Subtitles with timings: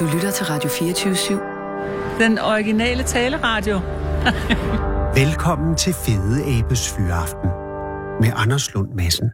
[0.00, 2.22] Du lytter til Radio 24-7.
[2.24, 3.80] Den originale taleradio.
[5.24, 7.50] Velkommen til Fede Abes Fyraften
[8.20, 9.30] med Anders Lund Madsen.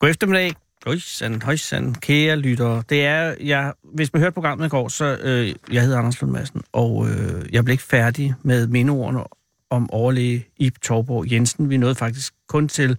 [0.00, 0.54] God eftermiddag.
[0.86, 2.82] Højsand, højsand, kære lyttere.
[2.88, 6.32] Det er, jeg, hvis man hørte programmet i går, så øh, jeg hedder Anders Lund
[6.32, 9.24] Madsen, og øh, jeg blev ikke færdig med mindeordene
[9.70, 11.70] om overlæge i Torborg Jensen.
[11.70, 12.96] Vi nåede faktisk kun til,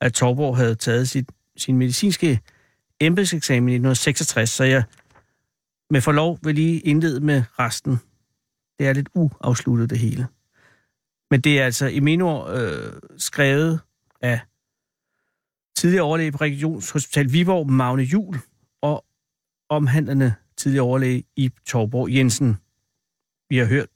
[0.00, 1.26] at Torborg havde taget sit,
[1.56, 2.40] sin medicinske
[3.00, 4.84] embedseksamen i 1966, så jeg
[5.90, 7.96] med forlov vil lige indlede med resten.
[8.78, 10.26] Det er lidt uafsluttet det hele.
[11.30, 13.80] Men det er altså i mine ord øh, skrevet
[14.20, 14.40] af
[15.76, 18.36] tidligere overlæge på Regionshospital Viborg, Magne Jul,
[18.82, 19.04] og
[19.68, 22.56] omhandlende tidligere overlæge i Torborg Jensen.
[23.48, 23.88] Vi har hørt,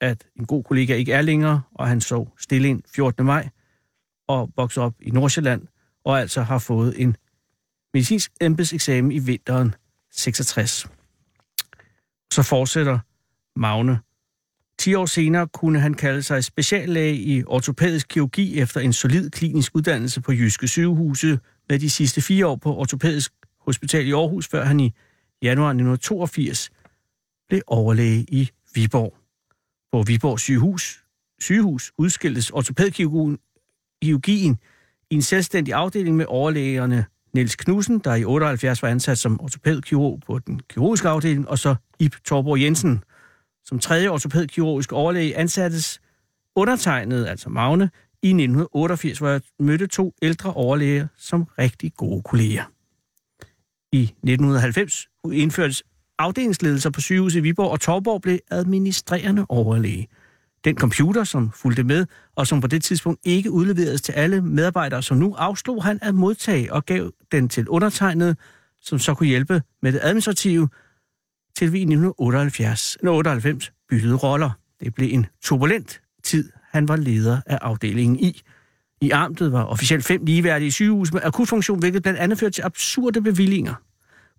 [0.00, 3.26] at en god kollega ikke er længere, og han så stille ind 14.
[3.26, 3.48] maj
[4.28, 5.66] og voksede op i Nordsjælland,
[6.04, 7.16] og altså har fået en
[7.98, 9.74] medicinsk embedseksamen i vinteren
[10.10, 10.86] 66.
[12.32, 12.98] Så fortsætter
[13.56, 13.98] Magne.
[14.78, 19.76] 10 år senere kunne han kalde sig speciallæge i ortopædisk kirurgi efter en solid klinisk
[19.76, 24.64] uddannelse på Jyske sygehuse med de sidste fire år på ortopædisk hospital i Aarhus, før
[24.64, 24.94] han i
[25.42, 26.70] januar 1982
[27.48, 29.16] blev overlæge i Viborg.
[29.92, 31.04] På Viborg sygehus,
[31.40, 34.58] sygehus udskiltes ortopædkirurgien
[35.10, 40.20] i en selvstændig afdeling med overlægerne Niels Knudsen, der i 78 var ansat som ortopædkirurg
[40.26, 43.04] på den kirurgiske afdeling, og så Ib Torborg Jensen,
[43.64, 46.00] som tredje ortopædkirurgisk overlæge ansattes
[46.56, 47.90] undertegnet, altså Magne,
[48.22, 52.64] i 1988, hvor jeg mødte to ældre overlæger som rigtig gode kolleger.
[53.92, 55.82] I 1990 indførtes
[56.18, 60.08] afdelingsledelser på sygehuset i Viborg, og Torborg blev administrerende overlæge.
[60.64, 62.06] Den computer, som fulgte med,
[62.36, 66.14] og som på det tidspunkt ikke udleveredes til alle medarbejdere, som nu afslog han at
[66.14, 68.36] modtage og gav den til undertegnet,
[68.80, 70.68] som så kunne hjælpe med det administrative,
[71.56, 74.50] til vi i 1978, 98 byttede roller.
[74.80, 78.42] Det blev en turbulent tid, han var leder af afdelingen i.
[79.00, 83.22] I amtet var officielt fem ligeværdige sygehus med akutfunktion, hvilket blandt andet førte til absurde
[83.22, 83.74] bevillinger.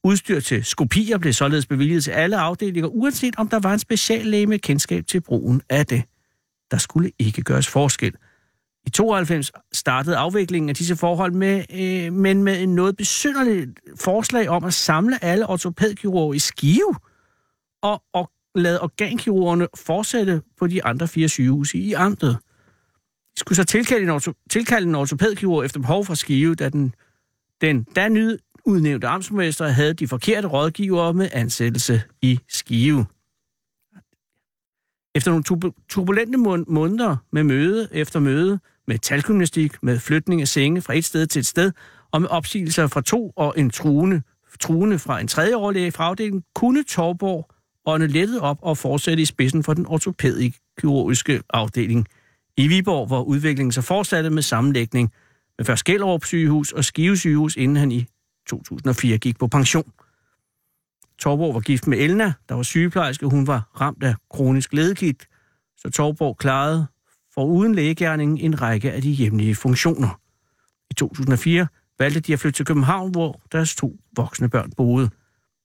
[0.03, 4.45] Udstyr til skopier blev således bevilget til alle afdelinger, uanset om der var en speciallæge
[4.45, 6.03] med kendskab til brugen af det.
[6.71, 8.13] Der skulle ikke gøres forskel.
[8.85, 14.49] I 92 startede afviklingen af disse forhold med, øh, men med en noget besynderligt forslag
[14.49, 16.95] om at samle alle ortopædkirurger i Skive
[17.81, 22.37] og, og lade organkirurgerne fortsætte på de andre fire sygehuse i amtet.
[23.35, 26.95] De skulle så tilkalde en, orto, tilkalde en ortopædkirurg efter behov fra Skive, da den,
[27.61, 28.09] den da
[28.65, 33.05] udnævnte amtsmester havde de forkerte rådgivere med ansættelse i Skive.
[35.15, 36.37] Efter nogle turbulente
[36.67, 41.39] måneder med møde efter møde, med talgymnastik, med flytning af senge fra et sted til
[41.39, 41.71] et sted,
[42.11, 44.21] og med opsigelser fra to og en truende,
[44.59, 47.49] truende fra en tredje overlæge fra afdelingen, kunne Torborg
[47.85, 52.07] ånde lettet op og fortsætte i spidsen for den ortopædikirurgiske afdeling
[52.57, 55.11] i Viborg, hvor udviklingen så fortsatte med sammenlægning
[55.57, 58.05] med først Gellerup sygehus og Skive sygehus, inden han i
[58.47, 59.91] 2004 gik på pension.
[61.19, 63.25] Torborg var gift med Elna, der var sygeplejerske.
[63.25, 65.27] Hun var ramt af kronisk ledegigt,
[65.77, 66.87] så Torborg klarede
[67.33, 70.19] for uden lægegærningen en række af de hjemlige funktioner.
[70.91, 71.67] I 2004
[71.99, 75.09] valgte de at flytte til København, hvor deres to voksne børn boede.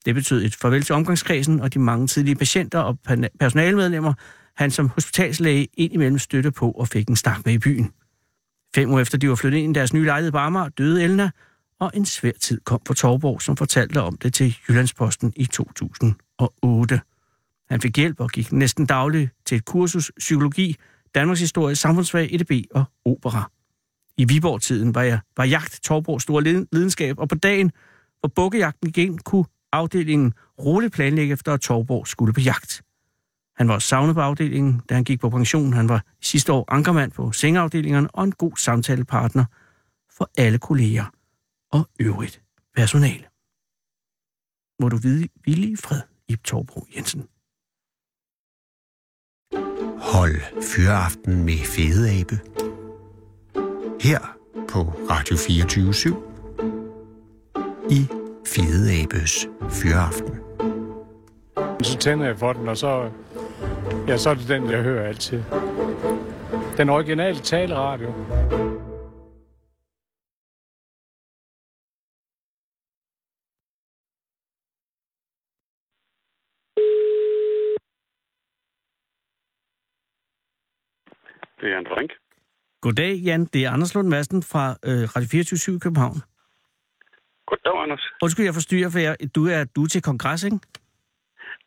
[0.05, 2.99] Det betød et farvel til omgangskredsen og de mange tidlige patienter og
[3.41, 4.15] personalmedlemmer,
[4.57, 7.93] han som hospitalslæge indimellem støtte på og fik en snak med i byen.
[8.75, 11.31] Fem år efter de var flyttet ind i deres nye lejlighed på Amager, døde Elna,
[11.85, 17.01] og en svær tid kom på Torborg, som fortalte om det til Jyllandsposten i 2008.
[17.71, 20.77] Han fik hjælp og gik næsten dagligt til et kursus psykologi,
[21.15, 23.51] Danmarks historie, samfundsfag, EDB og opera.
[24.17, 27.73] I Viborg-tiden var, jeg, var jagt Torborgs store lidenskab, og på dagen,
[28.21, 32.83] hvor bukkejagten igen kunne afdelingen roligt planlægge efter, at Torborg skulle på jagt.
[33.57, 35.73] Han var savnet på afdelingen, da han gik på pension.
[35.73, 39.45] Han var sidste år ankermand på sengeafdelingerne og en god samtalepartner
[40.17, 41.05] for alle kolleger
[41.77, 42.43] og øvrigt
[42.77, 43.27] personale.
[44.81, 47.29] Må du vide villig fred, Ib Torbro Jensen.
[50.13, 52.37] Hold fyreaften med Fede Abe.
[54.01, 54.21] Her
[54.69, 54.81] på
[55.11, 56.09] Radio 24 /7.
[57.91, 58.01] i
[58.47, 60.35] Fede Abes Fyreaften.
[61.83, 63.11] Så tænder jeg for den, og så,
[64.09, 65.43] ja, så er det den, jeg hører altid.
[66.77, 68.13] Den originale taleradio.
[81.65, 82.11] Det er Jan Brink.
[82.81, 83.45] Goddag, Jan.
[83.45, 86.17] Det er Anders Lund Madsen fra øh, Radio 24 i København.
[87.47, 88.03] Goddag, Anders.
[88.23, 90.59] Undskyld, jeg forstyrrer, for jeg, du, er, du er til kongres, ikke?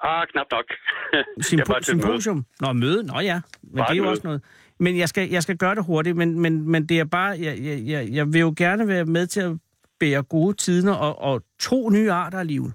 [0.03, 0.65] Ah, knap nok.
[1.47, 2.05] Sympo- jeg til møde.
[2.07, 2.45] symposium.
[2.61, 3.03] Nå, møde.
[3.03, 4.11] Nå ja, men Bare det er jo møde.
[4.11, 4.41] også noget.
[4.79, 7.57] Men jeg skal, jeg skal gøre det hurtigt, men, men, men det er bare, jeg,
[7.61, 9.57] jeg, jeg, jeg vil jo gerne være med til at
[9.99, 12.73] bære gode tider og, og to nye arter af livet.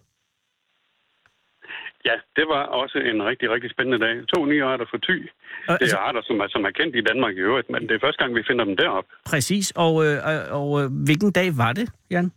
[2.04, 4.14] Ja, det var også en rigtig, rigtig spændende dag.
[4.34, 5.10] To nye arter for ty.
[5.10, 7.82] Og, Det er altså, arter, som er, som er kendt i Danmark i øvrigt, men
[7.88, 9.04] det er første gang, vi finder dem derop.
[9.30, 9.72] præcis.
[9.76, 12.32] Og, øh, og, og øh, hvilken dag var det, Jan?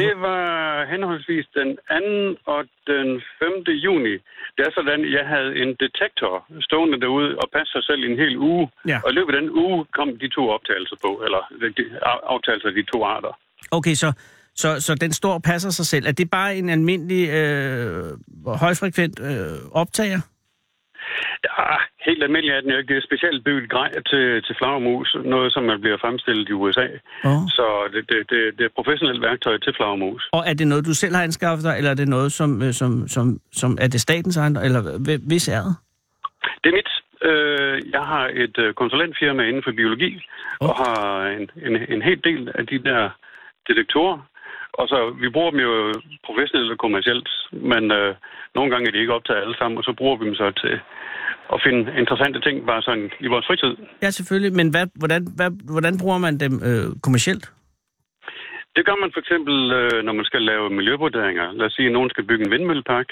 [0.00, 1.68] Det var henholdsvis den
[2.36, 2.52] 2.
[2.52, 3.74] og den 5.
[3.86, 4.12] juni.
[4.56, 8.10] Det er sådan, at jeg havde en detektor stående derude og passe sig selv i
[8.12, 8.70] en hel uge.
[8.88, 8.98] Ja.
[9.04, 11.42] Og i løbet af den uge kom de to optagelser på, eller
[11.78, 13.32] de, af- optagelser af de to arter.
[13.70, 14.08] Okay, så,
[14.62, 16.04] så, så den står og passer sig selv.
[16.06, 18.04] Er det bare en almindelig øh,
[18.62, 20.20] højfrekvent øh, optager?
[21.48, 21.62] Ja,
[22.08, 22.94] helt almindeligt er den jo ikke.
[22.94, 26.86] Det specielt bygget grej til, til flagermus, noget som man bliver fremstillet i USA.
[27.24, 27.42] Oh.
[27.56, 30.22] Så det, det, det, det er professionelt værktøj til flagermus.
[30.32, 32.72] Og er det noget, du selv har anskaffet dig, eller er det noget, som, øh,
[32.72, 35.74] som, som, som er det statens ejendom, eller hv- hvis er det?
[36.64, 36.90] Det er mit.
[37.30, 40.12] Øh, jeg har et øh, konsulentfirma inden for biologi,
[40.62, 40.68] Oh.
[40.68, 43.10] og har en, en, en hel del af de der
[43.68, 44.18] detektorer.
[44.72, 45.72] Og så, vi bruger dem jo
[46.26, 48.14] professionelt og kommercielt, men øh,
[48.54, 50.80] nogle gange er de ikke optaget alle sammen, og så bruger vi dem så til
[51.54, 53.76] at finde interessante ting, bare sådan i vores fritid.
[54.02, 57.44] Ja, selvfølgelig, men hvad, hvordan, hvad, hvordan bruger man dem øh, kommercielt?
[58.76, 61.52] Det gør man for eksempel, øh, når man skal lave miljøvurderinger.
[61.52, 63.08] Lad os sige, at nogen skal bygge en vindmøllepark,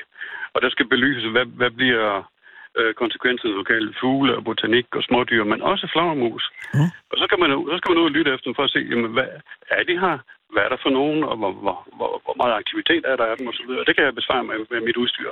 [0.54, 2.30] og der skal belyses, hvad, hvad bliver
[2.78, 6.44] øh, konsekvensen af lokale fugle og botanik og smådyr, men også flagermus.
[6.74, 6.86] Ja.
[7.10, 8.80] Og så, kan man, så skal man ud og lytte efter dem for at se,
[8.90, 9.28] jamen, hvad
[9.70, 10.18] er de her?
[10.52, 13.36] Hvad er der for nogen, og hvor, hvor, hvor, hvor meget aktivitet er der af
[13.38, 13.70] dem osv.
[13.86, 15.30] Det kan jeg besvare med, med mit udstyr.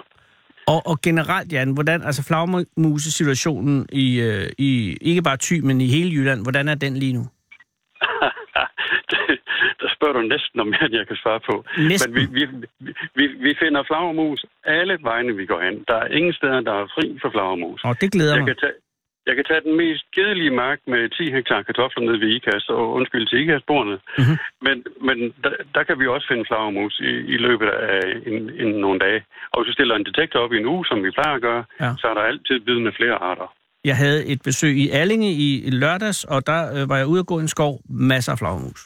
[0.73, 5.87] Og, og generelt, Jan, hvordan, altså flagmusesituationen i, øh, i, ikke bare Thy, men i
[5.87, 7.25] hele Jylland, hvordan er den lige nu?
[9.81, 11.55] der spørger du næsten om mere, end jeg kan svare på.
[11.79, 12.15] Næsten.
[12.15, 12.45] Men vi,
[12.81, 15.85] vi, vi, vi finder flagermus alle vegne, vi går hen.
[15.89, 17.81] Der er ingen steder, der er fri for flagermus.
[17.85, 18.49] Og det glæder Jeg mig.
[18.51, 18.77] kan, tage,
[19.26, 22.84] jeg kan tage den mest kedelige mark med 10 hektar kartofler nede ved IKAST, og
[22.99, 23.99] undskyld til IKAST-bordene.
[24.19, 24.37] Mhm.
[24.67, 24.76] Men,
[25.08, 28.00] men der, der kan vi også finde flagermus i, i løbet af
[28.31, 29.20] en, en, nogle dage.
[29.52, 31.62] Og hvis vi stiller en detektor op i en uge, som vi plejer at gøre,
[31.82, 31.90] Ja.
[32.00, 33.49] så er der altid bid med flere arter.
[33.84, 37.26] Jeg havde et besøg i Allinge i lørdags, og der øh, var jeg ude og
[37.26, 37.81] gå i en skov.
[37.88, 38.81] Masser af flagmus.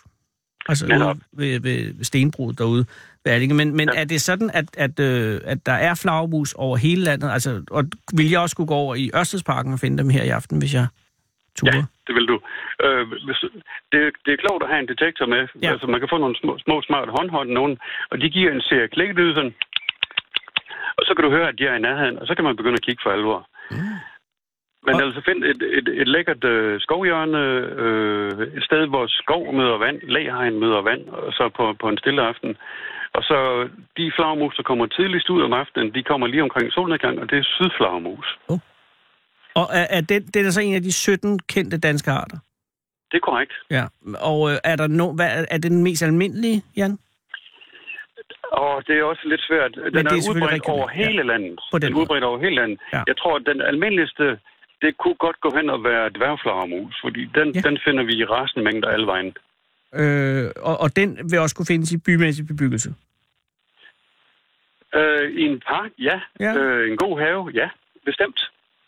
[0.68, 2.84] Altså ude ved, ved stenbruget derude
[3.24, 3.54] ved Allinge.
[3.54, 4.00] Men, men Ja.
[4.00, 7.30] er det sådan, at, at, øh, at der er flagmus over hele landet?
[7.30, 7.84] Altså, og
[8.16, 10.74] vil jeg også kunne gå over i Ørstedsparken og finde dem her i aften, hvis
[10.74, 10.86] jeg
[11.58, 11.74] turer?
[11.76, 12.36] Ja, det vil du.
[12.84, 13.38] Øh, hvis,
[13.92, 15.42] det, det er klogt at have en detektor med.
[15.62, 15.70] Ja.
[15.72, 17.78] Altså, man kan få nogle små, små smarte håndholdte nogen,
[18.10, 19.54] og de giver en serie klikkelyd sådan.
[20.98, 22.78] Og så kan du høre, at de er i nærheden, og så kan man begynde
[22.80, 23.48] at kigge for alvor.
[23.70, 23.76] Mm.
[24.86, 27.42] Men Og- altså find et, et, et lækkert øh, skovhjørne,
[27.84, 31.98] øh, et sted, hvor skov møder vand, læhegn møder vand, og så på, på en
[31.98, 32.56] stille aften.
[33.16, 37.20] Og så de flagermus, der kommer tidligst ud om aftenen, de kommer lige omkring solnedgang,
[37.20, 38.38] og det er sydflagermus.
[39.54, 42.38] Og er, er den, den er så en af de 17 kendte danske arter?
[43.10, 43.52] Det er korrekt.
[43.70, 43.84] Ja.
[44.30, 46.98] Og øh, er, der no, hvad, er det den mest almindelige, Jan?
[48.52, 49.72] Og det er også lidt svært.
[49.74, 51.04] Den det er er, udbredt over ja.
[51.04, 51.58] hele landet.
[51.72, 52.80] På den den er udbredt over hele landet.
[52.92, 53.02] Ja.
[53.06, 54.38] Jeg tror, at den almindeligste,
[54.82, 57.60] det kunne godt gå hen og være dværgflagermus, fordi den, Ja.
[57.60, 59.32] den finder vi i rasende mængder alle vejen.
[59.94, 62.94] Øh, og, og den vil også kunne findes i bymæssig bebyggelse?
[64.94, 66.20] Øh, I en park, ja.
[66.40, 66.54] Ja.
[66.58, 67.68] Øh, en god have, ja.
[68.04, 68.40] Bestemt.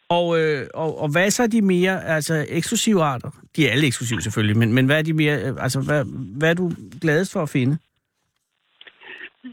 [0.09, 3.31] Og, øh, og, og hvad er så de mere altså, eksklusive arter?
[3.57, 6.05] De er alle eksklusive selvfølgelig, men, men hvad er de mere, øh, altså, hvad,
[6.39, 7.79] hvad er du gladest for at finde?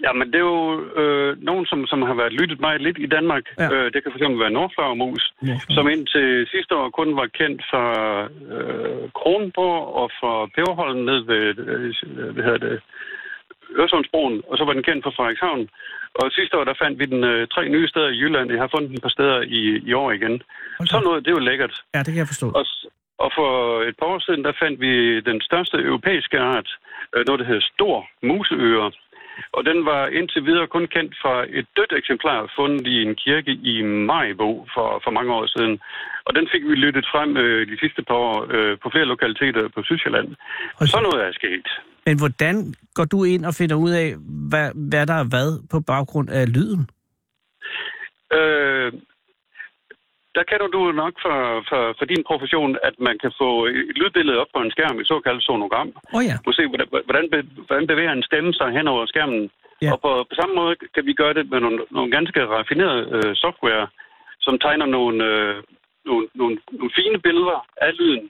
[0.06, 3.44] Jamen, det er jo øh, nogen, som, som har været lyttet meget lidt i Danmark.
[3.60, 3.68] Ja.
[3.74, 5.76] Øh, det kan fx være Nordflagermus, Nordflagermus.
[5.76, 7.86] som indtil sidste år kun var kendt fra
[8.56, 12.80] øh, Kronborg og fra Peberholm ned ved, øh, hvad hedder det,
[13.80, 15.70] Øresundsbroen, og så var den kendt fra Frederikshavn.
[16.20, 18.52] Og sidste år, der fandt vi den øh, tre nye steder i Jylland.
[18.52, 20.42] Jeg har fundet den par steder i, i år igen.
[20.86, 21.76] Sådan noget, det er jo lækkert.
[21.94, 22.48] Ja, det kan jeg forstå.
[22.60, 22.66] Og,
[23.18, 23.50] og for
[23.90, 26.70] et par år siden, der fandt vi den største europæiske art,
[27.16, 28.92] øh, noget, der hedder stor museøre.
[29.58, 33.52] Og den var indtil videre kun kendt fra et dødt eksemplar, fundet i en kirke
[33.52, 35.80] i Majbo for, for mange år siden.
[36.28, 39.64] Og den fik vi lyttet frem øh, de sidste par år øh, på flere lokaliteter
[39.76, 40.28] på Sydsjælland.
[40.94, 41.68] Så noget er sket.
[42.06, 42.56] Men hvordan
[42.94, 44.08] går du ind og finder ud af,
[44.52, 46.84] hvad, hvad der er hvad på baggrund af lyden?
[48.34, 48.92] Øh,
[50.40, 51.38] der kender du nok fra,
[51.70, 55.08] fra, fra din profession, at man kan få et lydbillede op på en skærm, et
[55.12, 55.90] såkaldt sonogram.
[56.16, 56.36] Oh, ja.
[56.46, 57.26] Du se, hvordan, hvordan,
[57.68, 59.44] hvordan bevæger en stemme sig hen over skærmen.
[59.82, 59.92] Ja.
[59.94, 63.32] Og på, på samme måde kan vi gøre det med nogle, nogle ganske raffinerede øh,
[63.44, 63.88] software,
[64.46, 65.56] som tegner nogle, øh,
[66.10, 68.30] nogle, nogle, nogle fine billeder af lyden.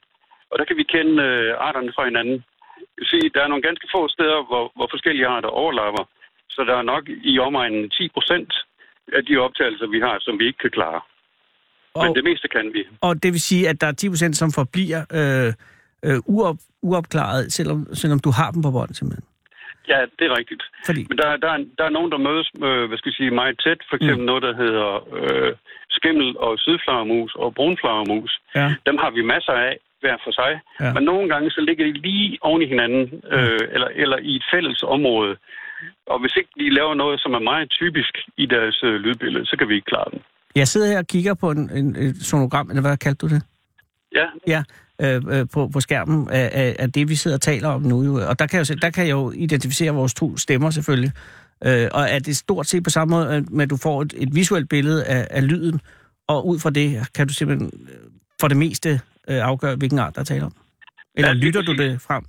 [0.51, 2.37] Og der kan vi kende øh, arterne fra hinanden.
[2.97, 6.03] vil sige, der er nogle ganske få steder, hvor, hvor forskellige arter overlapper.
[6.49, 8.51] Så der er nok i omegnen 10 procent
[9.17, 11.01] af de optagelser, vi har, som vi ikke kan klare.
[11.93, 12.83] Og, Men det meste kan vi.
[13.01, 15.53] og det vil sige, at der er 10 procent, som forbliver øh,
[16.07, 19.25] øh, uop, uopklaret, selvom, selvom du har dem på bånd, simpelthen.
[19.87, 20.63] Ja, det er rigtigt.
[20.85, 23.31] Fordi, Men der, der, er, der er nogen, der mødes øh, hvad skal jeg sige,
[23.31, 23.79] meget tæt.
[23.89, 24.29] For eksempel mm.
[24.31, 25.51] noget, der hedder øh,
[25.97, 28.31] skimmel og sydflagermus og brunflagermus.
[28.55, 30.51] ja, Dem har vi masser af hver for sig.
[30.79, 30.93] Ja.
[30.93, 33.03] Men nogle gange så ligger de lige oven i hinanden,
[33.35, 35.35] øh, eller, eller i et fælles område.
[36.07, 39.55] Og hvis ikke de laver noget, som er meget typisk i deres øh, lydbillede, så
[39.57, 40.21] kan vi ikke klare den.
[40.55, 43.41] Jeg sidder her og kigger på en, en, et sonogram, eller hvad kaldte du det?
[44.15, 44.63] Ja, Ja,
[45.01, 48.03] øh, øh, på, på skærmen af, af, af det, vi sidder og taler om nu.
[48.03, 48.29] Jo.
[48.29, 51.11] Og der kan, jeg jo, der kan jeg jo identificere vores to stemmer selvfølgelig.
[51.65, 54.13] Øh, og er det stort set på samme måde, at- med at du får et,
[54.17, 55.81] et visuelt billede af, af lyden,
[56.27, 57.97] og ud fra det kan du simpelthen øh,
[58.41, 58.89] for det meste
[59.29, 60.53] øh, afgøre, hvilken art der er tale om?
[61.15, 62.23] Eller Ja, lytter du det frem?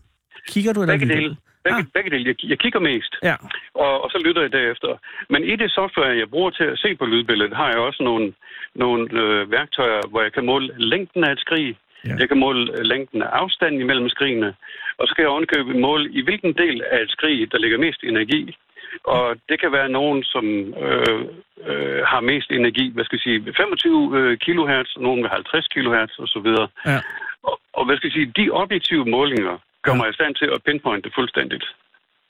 [0.48, 1.36] Kigger du eller lytter dele.
[1.64, 1.84] Begge, Ah.
[1.94, 2.26] begge dele.
[2.30, 3.36] Jeg, jeg kigger mest, Ja,
[3.74, 4.96] og, og så lytter jeg derefter.
[5.28, 8.32] Men i det software, jeg bruger til at se på lydbilledet, har jeg også nogle,
[8.74, 11.76] nogle øh, værktøjer, hvor jeg kan måle længden af et skrig.
[12.04, 12.14] Ja.
[12.18, 14.54] Jeg kan måle øh, længden af afstanden imellem skrigene.
[14.98, 18.02] Og så kan jeg ovenkøbe måle, i hvilken del af et skrig, der ligger mest
[18.02, 18.56] energi.
[19.04, 20.44] Og det kan være nogen, som
[20.84, 21.20] øh,
[21.66, 25.68] øh, har mest energi, hvad skal jeg sige, 25 øh, kHz, og nogen med 50
[25.68, 26.48] kHz osv.
[26.86, 26.98] ja.
[27.42, 30.62] Og, og hvad skal jeg sige, de objektive målinger gør mig i stand til at
[30.66, 31.64] pinpointe det fuldstændigt.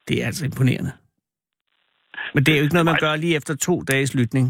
[0.08, 0.92] Det er altså imponerende.
[2.34, 3.04] Men det er jo ikke noget, man Nej.
[3.06, 4.46] gør lige efter to dages lytning.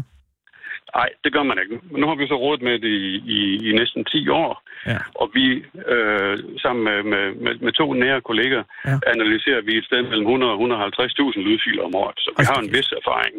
[0.95, 1.75] Nej, det gør man ikke.
[2.01, 3.39] Nu har vi så rådet med det i, i,
[3.69, 4.51] i næsten 10 år,
[4.91, 4.97] Ja.
[5.21, 5.45] og vi
[5.93, 8.95] øh, sammen med, med, med, to nære kolleger Ja.
[9.13, 12.61] analyserer vi et sted mellem 100 og 150.000 lydfiler om året, så vi Hold har
[12.61, 13.35] en vis erfaring.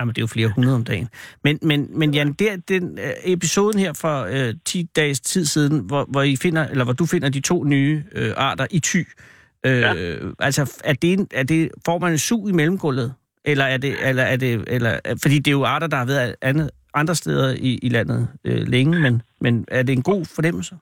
[0.00, 1.08] Jamen, det er jo flere hundrede om dagen.
[1.44, 5.78] Men, men, men Jan, der, den øh, episoden her for øh, 10 dages tid siden,
[5.78, 9.02] hvor, hvor, I finder, eller hvor du finder de to nye øh, arter i ty,
[9.66, 10.16] øh, ja.
[10.38, 13.14] altså, er det, er det, får man en sug i mellemgulvet?
[13.44, 16.36] Eller er det, eller er det, eller, fordi det er jo arter, der har været
[16.42, 20.76] andet, andre steder i, i landet øh, længe, men, men er det en god fornemmelse?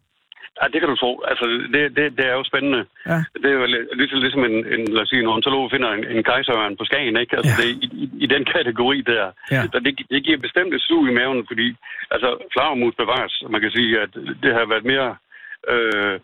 [0.61, 1.11] Ja, det kan du tro.
[1.30, 1.44] Altså,
[1.75, 2.80] det, det, det er jo spændende.
[3.11, 3.18] Ja.
[3.42, 6.04] Det er jo li- ligesom, ligesom en, en, lad os sige, en ornitolog finder en,
[6.16, 7.37] en kejserørn på Skagen, ikke?
[7.37, 7.56] Altså, Ja.
[7.62, 9.25] det, i, i, den kategori der.
[9.50, 9.62] Ja.
[9.73, 11.66] Så det, det giver bestemt et sug i maven, fordi
[12.14, 13.35] altså, flagermus bevares.
[13.50, 14.11] Man kan sige, at
[14.42, 15.09] det har været mere
[15.73, 16.16] øh,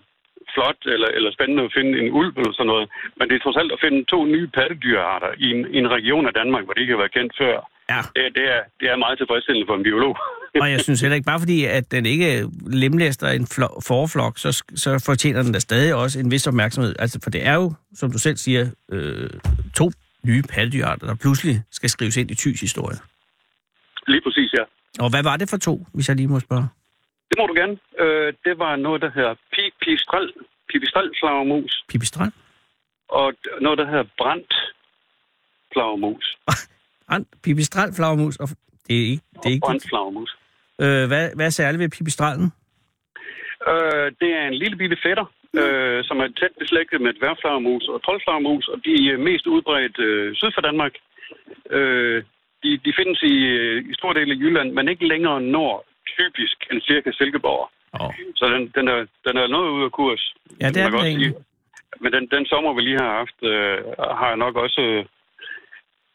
[0.54, 2.86] flot eller, eller spændende at finde en ulv eller sådan noget.
[3.16, 6.26] Men det er trods alt at finde to nye pattedyrarter i en, i en region
[6.26, 7.56] af Danmark, hvor de ikke har været kendt før.
[7.90, 8.00] Ja.
[8.16, 10.16] Det, det, er, det er meget tilfredsstillende for en biolog.
[10.60, 14.64] Og jeg synes heller ikke, bare fordi, at den ikke lemlæster en flo- forflok, så,
[14.74, 16.94] så fortjener den da stadig også en vis opmærksomhed.
[16.98, 19.30] Altså, for det er jo, som du selv siger, øh,
[19.76, 19.90] to
[20.24, 22.98] nye pattedyrarter, der pludselig skal skrives ind i Thys historie.
[24.06, 24.64] Lige præcis, ja.
[25.04, 26.66] Og hvad var det for to, hvis jeg lige må spørge?
[27.30, 27.78] Det må du gerne.
[27.98, 30.32] Øh, det var noget, der hedder pipistrel,
[30.72, 32.32] pipistrelflagermus, Pipistrand?
[33.08, 34.54] og noget, der hedder brændt
[35.72, 36.38] flagermus.
[37.08, 38.48] Brand, pipistrand, flagermus, og
[38.86, 40.30] det er ikke, det er Og ikke brændt flagermus.
[40.82, 42.48] øh, hvad, hvad er særligt ved pipistranden?
[43.70, 45.26] Øh, det er en lille bitte fætter,
[45.60, 50.34] øh, som er tæt beslægtet med dværgflagermus og troldflagermus, og de er mest udbredt øh,
[50.36, 50.94] syd for Danmark.
[51.70, 52.22] Øh,
[52.62, 55.84] de, de findes i, øh, i store dele af Jylland, men ikke længere nord,
[56.18, 57.64] typisk end cirka Silkeborg.
[57.92, 58.12] Oh.
[58.36, 60.34] Så den, den, er, den er noget ude af kurs.
[60.60, 61.34] Ja, det er den.
[62.00, 63.78] Men den, den sommer, vi lige har haft, øh,
[64.20, 65.04] har jeg nok også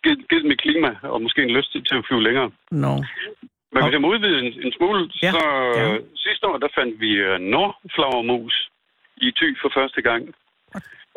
[0.04, 2.52] givet, givet mit klima, og måske en lyst til, at flyve længere.
[2.72, 2.94] No.
[3.72, 5.44] Men hvis jeg må udvide en, en smule, Ja, så
[5.78, 8.56] øh, sidste år, der fandt vi øh, nordflagermus
[9.18, 10.24] i Thy for første gang.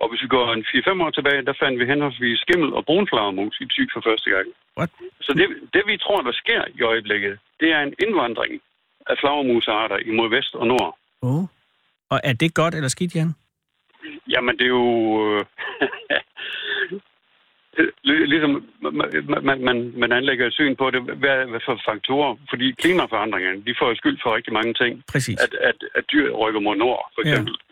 [0.03, 0.65] Og hvis vi går en
[1.01, 4.47] 4-5 år tilbage, der fandt vi henholdsvis skimmel og brunflagermus i Thy for første gang.
[4.79, 4.91] What?
[5.21, 8.63] Så det, det vi tror, der sker i øjeblikket, det er en indvandring
[9.11, 10.99] af flagermusarter imod vest og nord.
[11.23, 11.45] Oh.
[12.11, 13.35] Og er det godt eller skidt, Jan?
[14.29, 15.39] Jamen, det er jo...
[15.39, 15.45] Øh,
[18.05, 22.37] ligesom man, man, man, man anlægger et syn på det, hvad, hvad for faktorer.
[22.51, 25.03] Fordi klimaforandringerne, de får skyld for rigtig mange ting.
[25.13, 25.41] Præcis.
[25.45, 27.55] At, at, at dyr rykker mod nord, for eksempel.
[27.61, 27.65] Ja.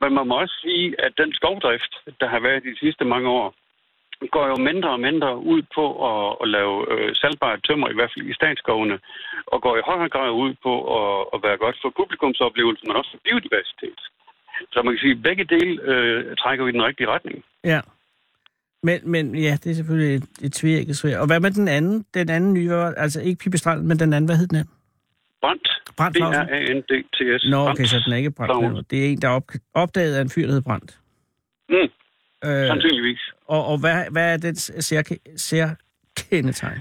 [0.00, 3.54] Men man må også sige, at den skovdrift, der har været de sidste mange år,
[4.34, 8.10] går jo mindre og mindre ud på at, at lave øh, salgbart tømmer, i hvert
[8.14, 8.98] fald i statsskovene,
[9.46, 13.10] og går i højere grad ud på at, at være godt for publikumsoplevelsen, men også
[13.10, 14.00] for biodiversitet.
[14.72, 17.44] Så man kan sige, at begge dele øh, trækker i den rigtige retning.
[17.64, 17.80] Ja.
[18.82, 21.18] Men, men ja, det er selvfølgelig et, et tvækket svær.
[21.18, 22.04] Og hvad med den anden?
[22.14, 24.68] Den anden nye, altså ikke pipistrand, men den anden, hvad hed den?
[25.40, 25.68] Brændt.
[25.96, 26.46] Brændt Clausen?
[26.46, 27.50] B-R-A-N-D-T-S.
[27.50, 27.88] Nå, okay, Brandt.
[27.90, 28.32] så den er ikke.
[28.44, 28.84] Clausen.
[28.90, 30.98] Det er en, der er op, opdaget af en fyr, der hedder Brændt.
[31.68, 31.88] Mm,
[32.44, 33.20] Øh, sandsynligvis.
[33.46, 35.02] og og hvad, hvad er den sær,
[35.36, 36.80] særkendetegn?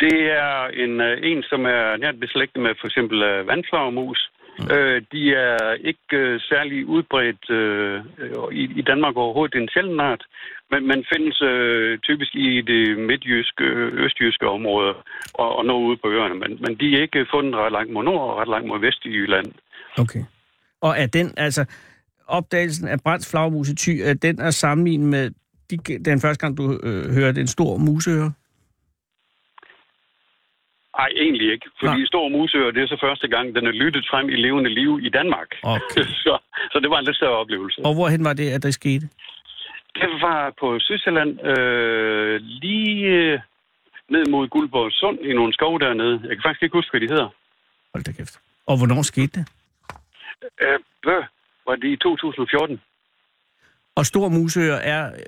[0.00, 4.70] Det er en, øh, en, som er nært beslægtet med for eksempel øh, vandflagermus, Mm.
[4.76, 8.04] Øh, de er ikke øh, særlig udbredt øh,
[8.52, 9.52] i, i Danmark overhovedet.
[9.52, 10.24] Det er en sjælden art,
[10.70, 13.64] men man findes øh, typisk i det midtjyske,
[14.04, 14.94] østjyske område
[15.34, 16.34] og, og noget ude på øerne.
[16.34, 19.04] Men, men de er ikke fundet ret langt mod nord og ret langt mod vest
[19.04, 19.46] i Jylland.
[19.98, 20.24] Okay.
[20.80, 21.64] Og er den, altså,
[22.26, 25.30] opdagelsen af Brands flagmus i Thy, er den at sammenligne med
[25.70, 28.32] de, den første gang, du øh, hørte en stor museøre?
[30.98, 31.66] Nej, egentlig ikke.
[31.80, 32.12] Fordi Nej.
[32.12, 35.08] Stor Musøer, det er så første gang, den er lyttet frem i levende liv i
[35.08, 35.50] Danmark.
[35.62, 36.04] Okay.
[36.24, 36.38] så,
[36.72, 37.78] så det var en lidt større oplevelse.
[37.84, 39.08] Og hvorhen var det, at det skete?
[40.00, 43.40] Det var på Sydsjælland, øh, lige øh,
[44.14, 46.20] ned mod Guldborg Sund i nogle skove dernede.
[46.22, 47.28] Jeg kan faktisk ikke huske, hvad de hedder.
[47.92, 48.40] Hold da kæft.
[48.66, 49.44] Og hvornår skete det?
[50.62, 51.22] Øh, hvad?
[51.66, 52.80] Var det i 2014?
[53.94, 55.20] Og stor museør er, øh,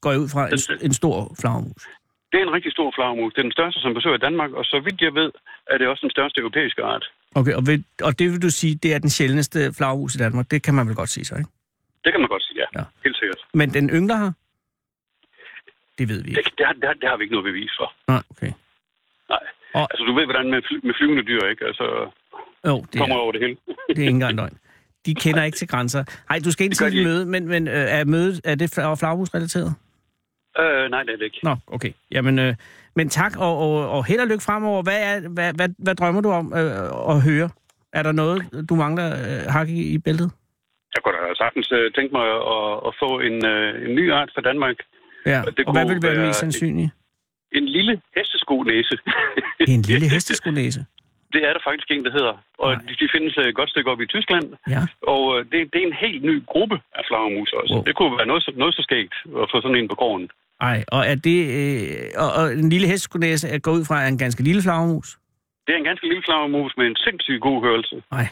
[0.00, 1.82] går jeg ud fra, en, en stor flagmus.
[2.30, 3.32] Det er en rigtig stor flagmus.
[3.34, 5.30] Det er den største, som besøger Danmark, og så vidt jeg ved,
[5.70, 7.04] er det også den største europæiske art.
[7.34, 10.50] Okay, og, ved, og det vil du sige, det er den sjældneste flagmus i Danmark.
[10.50, 11.50] Det kan man vel godt sige så, ikke?
[12.04, 12.66] Det kan man godt ja.
[12.78, 12.84] Ja.
[13.04, 13.40] Helt sikkert.
[13.54, 14.32] Men den yngler her?
[15.98, 16.52] Det ved vi Det, ikke.
[16.58, 17.88] det, har, det, har, det har vi ikke noget bevis for.
[18.12, 18.52] Nej, okay.
[19.32, 19.44] Nej.
[19.74, 21.64] Og- Altså, du ved, hvordan med, fly, med flyvende dyr, ikke?
[21.66, 21.86] Altså,
[22.66, 23.56] Jo, det kommer er, over det hele.
[23.88, 24.56] det er ikke engang løgn.
[25.06, 26.04] De kender ikke til grænser.
[26.30, 28.54] Nej, du skal ikke Det gør til et møde, men, men øh, er mødet, er
[28.54, 29.74] det fla- flagmusrelateret?
[30.60, 31.40] øh, nej, det er det ikke.
[31.42, 31.92] Nå, okay.
[32.10, 32.54] Jamen, øh,
[32.96, 34.82] men tak, og, og, og held og lykke fremover.
[34.82, 37.50] Hvad, er, hvad, hvad, hvad drømmer du om øh, at høre?
[37.92, 40.30] Er der noget, du mangler øh, hak i, i bæltet?
[40.94, 44.30] Jeg kunne da sagtens uh, tænke mig at, at få en, uh, en ny art
[44.34, 44.76] fra Danmark.
[45.26, 46.90] Ja, Og det og hvad kunne vil være være mest sandsynligt?
[47.58, 48.96] En lille hestesko-næse.
[49.74, 50.80] En lille hesteskonæse.
[51.32, 52.34] det er der faktisk en, der hedder.
[52.58, 52.82] Og Nej.
[52.88, 54.46] de, de findes uh, et godt stykke op i Tyskland.
[54.74, 54.82] Ja.
[55.14, 57.74] Og det, det er en helt ny gruppe af flagermus også.
[57.74, 57.84] Wow.
[57.84, 60.28] Det kunne være noget, noget så skægt at få sådan en på gården.
[60.60, 61.38] Ej, og er det...
[61.58, 65.18] Øh, og, og en lille hesteskonæse er går ud fra er en ganske lille flagermus?
[65.66, 68.02] Det er en ganske lille flagermus med en sindssygt god hørelse.
[68.10, 68.26] Nej.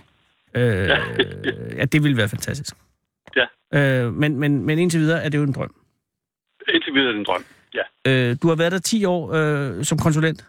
[0.58, 0.88] Øh,
[1.78, 2.74] ja, det ville være fantastisk.
[3.36, 3.46] Ja.
[3.78, 5.74] Øh, men, men, men indtil videre er det jo en drøm.
[6.74, 7.44] Indtil videre er det en drøm.
[7.74, 7.82] Ja.
[8.08, 10.40] Øh, du har været der 10 år øh, som konsulent.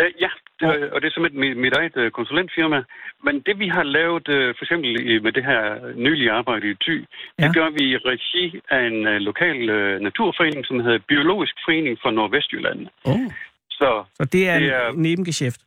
[0.00, 0.30] Uh, ja,
[0.92, 2.82] og det er simpelthen mit, mit eget uh, konsulentfirma.
[3.26, 5.62] Men det vi har lavet, uh, for eksempel med det her
[5.96, 6.96] nylige arbejde i Thy,
[7.38, 7.44] Ja.
[7.44, 9.58] det gør vi i regi af en uh, lokal
[10.08, 12.80] naturforening, som hedder Biologisk Forening for Nordvestjylland.
[13.04, 13.26] Oh.
[13.70, 14.88] Så Så det er, Det er...
[14.88, 15.60] en nebengeschæft.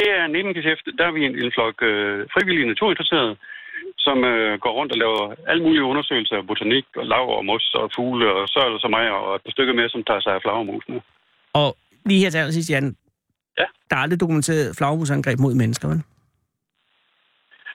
[0.00, 0.84] Det er en nebengeschæft.
[0.98, 3.34] Der er vi en, en flok uh, frivillige naturinteresserede,
[4.06, 7.74] som uh, går rundt og laver alle mulige undersøgelser af botanik og lav og mos
[7.80, 10.32] og fugle, og så der så mig og et par stykker mere, som tager sig
[10.34, 11.00] af flagermusene.
[11.52, 11.76] Og
[12.08, 12.96] lige her til allersidst, Jan.
[13.60, 13.66] Ja.
[13.88, 16.02] Der er aldrig dokumenteret flagmusangreb mod mennesker, vel?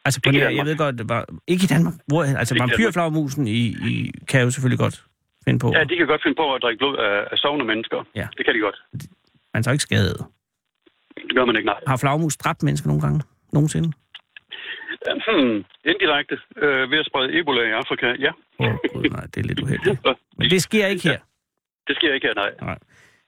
[0.05, 1.25] Altså, på nær, jeg ved godt, det var...
[1.47, 1.93] Ikke i Danmark.
[2.07, 5.03] Hvor, altså, vampyrflagmusen i, i, kan jo selvfølgelig godt
[5.45, 5.67] finde på.
[5.75, 8.03] Ja, de kan godt finde på at drikke blod af, af sovende mennesker.
[8.15, 8.27] Ja.
[8.37, 8.77] Det kan de godt.
[9.53, 10.25] Man tager ikke skadet.
[11.17, 11.79] Det gør man ikke, nej.
[11.87, 13.21] Har flagmus dræbt mennesker nogle gange?
[13.53, 13.91] Nogensinde?
[15.27, 18.31] Hmm, indirekte øh, ved at sprede Ebola i Afrika, ja.
[18.59, 19.99] Åh, oh, gud, nej, det er lidt uheldigt.
[20.37, 21.19] Men det sker ikke her.
[21.87, 22.77] Det sker ikke her, nej.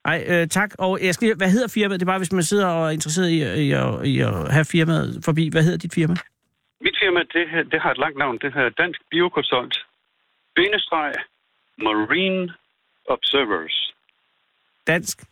[0.06, 0.72] Nej, øh, tak.
[0.80, 2.00] Og jeg skal, lige- hvad hedder firmaet?
[2.00, 4.66] Det er bare, hvis man sidder og er interesseret i, i, at, i at have
[4.66, 5.50] firmaet forbi.
[5.52, 6.16] Hvad hedder dit firma?
[6.82, 8.38] Mit firma, det, det har et langt navn.
[8.42, 9.86] Det her Dansk Biokonsult.
[10.56, 11.14] Bindestreg
[11.78, 12.54] Marine
[13.10, 13.94] Observers.
[14.88, 15.24] Dansk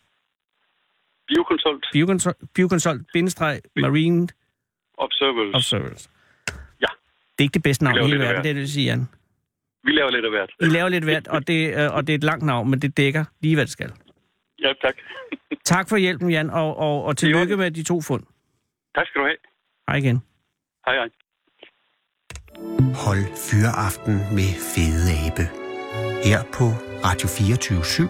[1.28, 4.28] Biokonsult Biokonsult, biokonsult bindestreg, Marine
[4.98, 5.54] Observers.
[5.54, 6.10] Observers.
[6.80, 6.86] Ja.
[7.32, 8.92] Det er ikke det bedste navn i hele af verden, det er det, du siger,
[8.92, 9.08] Jan.
[9.84, 10.50] Vi laver lidt af hvert.
[10.60, 12.96] I laver lidt hvert, og det, øh, og det er et langt navn, men det
[12.96, 13.92] dækker lige, hvad det skal.
[14.62, 14.94] Ja, tak.
[15.64, 18.22] Tak for hjælpen, Jan, og, og, og tillykke med de to fund.
[18.94, 19.36] tak skal du have.
[19.88, 20.22] Hej igen.
[20.86, 21.08] Hej, hej.
[23.04, 25.44] Hold Fyraften med Fede Abe.
[26.24, 26.64] Her på
[27.06, 28.08] Radio 24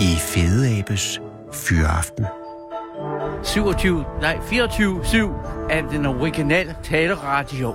[0.00, 1.20] i Fede Abes
[1.54, 2.26] Fyraften.
[3.44, 7.74] 27, nej 24-7 af den originale taleradio.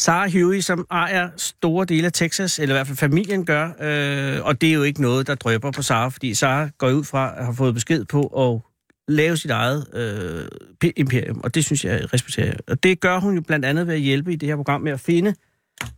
[0.00, 4.46] Sarah Huey, som ejer store dele af Texas, eller i hvert fald familien gør, øh,
[4.46, 7.34] og det er jo ikke noget, der drøber på Sarah, fordi Sarah går ud fra
[7.38, 8.60] at have fået besked på at
[9.08, 12.46] lave sit eget øh, imperium, og det synes jeg respekterer.
[12.46, 12.56] jeg.
[12.68, 14.92] Og det gør hun jo blandt andet ved at hjælpe i det her program med
[14.92, 15.34] at finde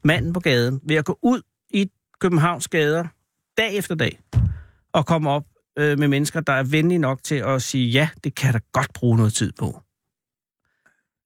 [0.05, 3.05] manden på gaden, ved at gå ud i Københavns gader
[3.59, 4.21] dag efter dag,
[4.93, 5.45] og komme op
[5.79, 8.61] øh, med mennesker, der er venlige nok til at sige, ja, det kan jeg da
[8.73, 9.83] godt bruge noget tid på.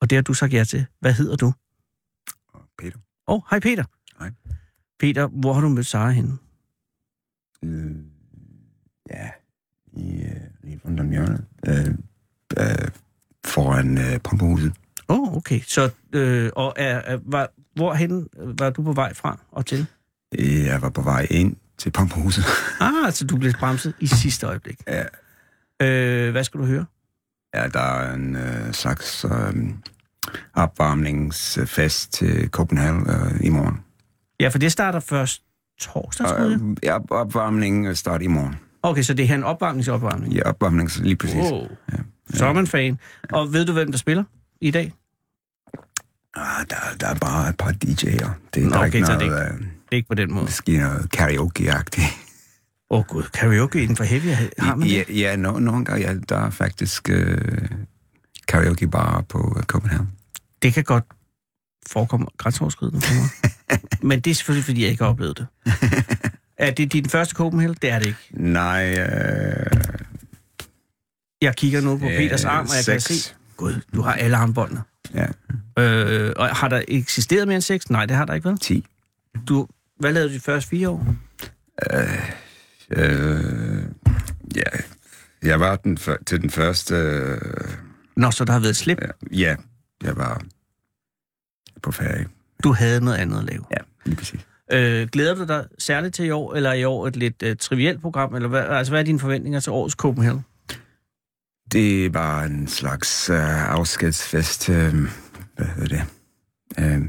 [0.01, 0.87] Og det har du sagt ja til.
[1.01, 1.53] Hvad hedder du?
[2.79, 2.99] Peter.
[3.29, 3.85] Åh, oh, hej Peter.
[4.19, 4.31] Hej.
[4.99, 6.38] Peter, hvor har du mødt Sara henne?
[7.64, 7.97] Øh,
[9.11, 9.31] ja,
[9.93, 11.45] i, øh, lige rundt om hjørnet.
[11.67, 11.95] Øh,
[12.59, 12.88] øh,
[13.45, 14.73] foran øh, pumpehuset.
[15.09, 15.61] Åh, oh, okay.
[15.61, 19.87] Så, øh, og er, er, var, hvorhen var du på vej fra og til?
[20.38, 22.45] Øh, Jeg var på vej ind til pumpehuset.
[22.81, 24.81] Ah, så du blev bremset i sidste øjeblik.
[24.88, 25.05] Ja.
[25.83, 26.85] Øh, hvad skal du høre?
[27.55, 29.55] Ja, der er en øh, slags øh,
[30.55, 33.81] opvarmningsfest til Copenhagen øh, i morgen.
[34.41, 35.43] Ja, for det starter først
[35.81, 36.51] torsdag, tror jeg.
[36.51, 38.57] Øh, ja, opvarmningen starter i morgen.
[38.83, 40.33] Okay, så det er her en opvarmningsopvarmning.
[40.35, 41.37] Ja, opvarmning, lige præcis.
[41.37, 41.69] Wow.
[42.31, 42.99] Så er man fan.
[43.33, 44.25] Og ved du, hvem der spiller
[44.61, 44.93] i dag?
[46.35, 48.31] Ah, der, der er bare et par DJ'er.
[48.55, 50.14] Det Nå, der er okay, ikke så det noget, er øh, Det er ikke på
[50.14, 50.44] den måde.
[50.44, 52.07] måske noget karaoke-agtigt.
[52.90, 55.20] Åh oh, gud, karaoke inden for heavy, har man ja, det?
[55.20, 57.38] ja no, nogle gange, ja, der er faktisk øh,
[58.48, 60.09] karaoke-bar på øh, Copenhagen.
[60.62, 61.05] Det kan godt
[61.87, 63.29] forekomme grænseoverskridende for mig.
[64.09, 65.46] Men det er selvfølgelig, fordi jeg ikke har oplevet det.
[66.59, 67.77] Er det din første Copenhagen?
[67.83, 68.18] Det er det ikke.
[68.33, 69.66] Nej, øh,
[71.42, 73.22] Jeg kigger nu på Øh, Peters arm, og jeg kan seks.
[73.24, 73.35] se...
[73.57, 74.83] Gud, du har alle armbåndene.
[75.14, 75.27] ja,
[75.79, 77.90] Øh, og har der eksisteret mere end seks?
[77.90, 78.61] Nej, det har der ikke været.
[78.61, 78.87] 10.
[79.48, 79.68] Du,
[79.99, 81.17] hvad lavede du de første fire år?
[82.91, 83.85] Øh,
[84.57, 84.63] ja,
[85.43, 86.95] jeg var den før, til den første...
[86.95, 87.41] Øh,
[88.17, 88.99] Nå, så der har været et slip.
[89.33, 89.57] ja,
[90.03, 90.43] jeg var
[91.83, 92.27] på ferie.
[92.65, 93.65] Du havde noget andet at lave.
[93.71, 94.47] Ja, lige præcis.
[94.73, 97.57] Øh, glæder du dig særligt til i år, eller er i år et lidt øh,
[97.57, 98.35] trivielt program?
[98.35, 100.45] Eller hvad, altså, hvad er dine forventninger til årets Copenhagen?
[101.73, 104.69] Det var en slags øh, afskedsfest.
[104.69, 104.95] Øh,
[105.57, 106.05] hvad hedder det?
[106.79, 107.03] Øh,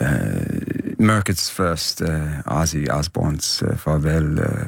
[0.00, 0.65] øh,
[0.98, 2.30] Mørkets første øh,
[2.60, 4.66] Ozzy Osbournes øh, farvel øh,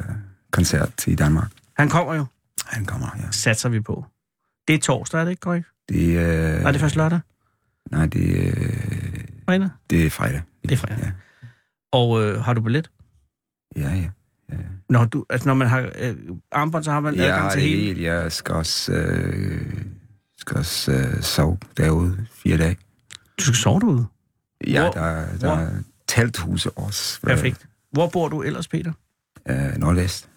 [0.50, 1.50] koncert i Danmark.
[1.78, 2.26] Han kommer jo,
[2.66, 3.30] Han kommer, ja.
[3.30, 4.04] satser vi på.
[4.68, 5.66] Det er torsdag, er det ikke korrekt?
[5.88, 7.20] Det, øh, Nej, det er først lørdag.
[7.90, 9.68] Nej, det, øh, Fredag.
[9.90, 10.42] det er fredag.
[10.62, 10.98] Det er fredag.
[11.04, 11.10] Ja,
[11.92, 12.90] Og øh, har du billet?
[13.76, 13.94] ja.
[13.94, 14.08] ja.
[14.88, 16.16] Når, du, altså, når man har øh,
[16.52, 17.82] armbånd, så har man Jeg adgang til hele.
[17.82, 18.00] helt.
[18.02, 19.84] Jeg skal også, øh,
[20.38, 22.76] skal også øh, sove derude fire dage.
[23.38, 24.06] Du skal sove derude.
[24.66, 25.68] Ja, Hvor- der, der hvor?
[26.08, 27.20] Telthuse også.
[27.20, 27.66] Perfekt.
[27.90, 28.92] Hvor bor du ellers, Peter?
[29.48, 30.30] Øh, Nordvest.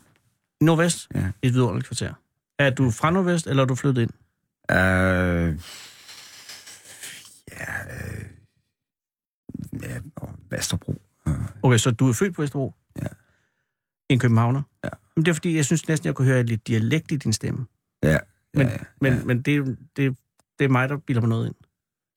[0.62, 1.08] Nordvest?
[1.16, 1.32] Ja.
[1.42, 2.14] Et vidunderligt kvarter.
[2.60, 4.12] Er du fra Nordvest, eller er du flyttet ind?
[4.72, 5.60] Øh,
[7.52, 8.26] ja, øh,
[9.82, 10.00] ja,
[10.50, 11.02] Vesterbro.
[11.28, 12.74] Øh, Okay, så du er født på Vesterbro?
[13.02, 13.08] Ja.
[14.10, 14.62] En københavner?
[14.84, 14.90] Ja.
[15.16, 17.66] Men det er fordi, jeg synes næsten, jeg kunne høre lidt dialekt i din stemme.
[18.04, 18.18] ja,
[18.54, 19.24] Men, ja, men, ja.
[19.24, 20.18] men det, er jo- det,
[20.60, 21.56] det er mig, der bilder mig noget ind.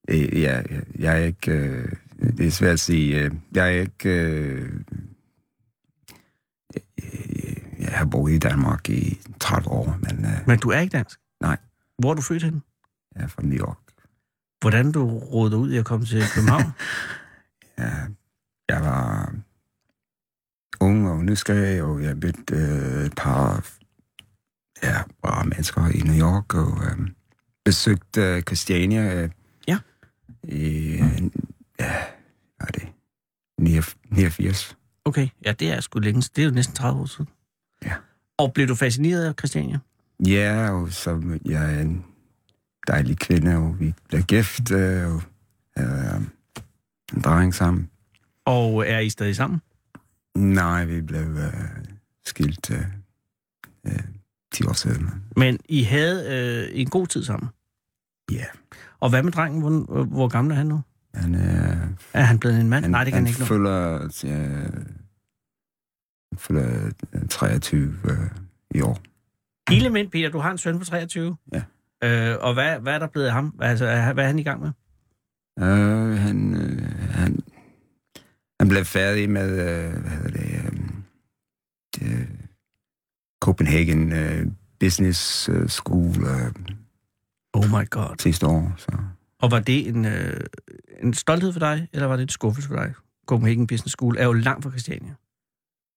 [0.08, 1.50] Øh, ja, ja, jeg er ikke...
[1.52, 3.20] Øh, det er svært at sige.
[3.20, 4.08] Øh, jeg er ikke...
[4.08, 4.72] Øh,
[7.02, 10.96] øh, jeg har boet i Danmark i 30 år, men øh, Men du er ikke
[10.96, 11.18] dansk?
[11.40, 11.56] Nej.
[11.98, 12.60] Hvor er du født henne?
[13.14, 13.78] jeg er fra New York.
[14.60, 16.64] Hvordan du rådede ud i at komme til København?
[17.78, 17.90] Ja,
[18.68, 19.34] jeg var
[20.80, 23.66] ung og nysgerrig, og jeg mødte øh, et par
[24.82, 27.08] ja, bra mennesker i New York, og øh,
[27.64, 29.22] besøgte øh, Christiania.
[29.22, 29.30] Øh,
[29.68, 29.78] Ja.
[30.42, 31.22] I, øh,
[31.84, 32.04] ja,
[32.60, 32.88] er det?
[33.58, 34.76] 89.
[35.04, 36.22] Okay, ja, det er sgu længe.
[36.36, 37.28] Det er jo næsten 30 år siden.
[37.84, 37.94] Ja.
[38.38, 39.78] Og blev du fascineret af Christiania?
[40.26, 42.04] Ja, og så mødte jeg en
[42.86, 45.22] dejlig kvinde, og vi blev gift, øh, og
[45.78, 46.16] øh,
[47.14, 47.90] en dreng sammen.
[48.44, 49.60] Og er I stadig sammen?
[50.34, 51.52] Nej, vi blev øh,
[52.26, 52.84] skilt øh,
[53.86, 54.00] øh,
[54.52, 55.10] 10 år siden.
[55.36, 57.48] Men I havde øh, en god tid sammen.
[58.32, 58.44] Ja.
[59.00, 59.60] Og hvad med drengen?
[59.60, 60.80] Hvor, hvor gammel er han nu?
[61.14, 61.76] Han, øh,
[62.12, 62.84] Er han blevet en mand?
[62.84, 63.46] han, Nej, det kan han han ikke nu.
[63.46, 64.84] fylder, øh,
[66.32, 68.16] han fylder øh, 23 øh,
[68.74, 69.00] i år.
[69.90, 71.36] Mænd, Peter, du har en søn på 23.
[71.52, 71.62] Ja.
[72.04, 73.54] Øh, og hvad, hvad er der blevet af ham?
[73.60, 74.70] Altså, er- hvad er han i gang med?
[75.58, 77.38] Øh, han, øh, han,
[78.60, 80.80] han blev færdig med, øh, hvad hedder det, øh,
[81.94, 82.28] det
[83.42, 84.46] Copenhagen øh,
[84.80, 86.52] Business øh, School øh,
[87.52, 88.16] Oh my god.
[88.18, 88.72] sidste år.
[88.76, 88.92] Så.
[89.40, 90.40] Og var det en, øh,
[91.02, 92.92] en stolthed for dig, eller var det en skuffelse for dig?
[93.26, 95.14] Copenhagen Business School er jo langt fra Christiania.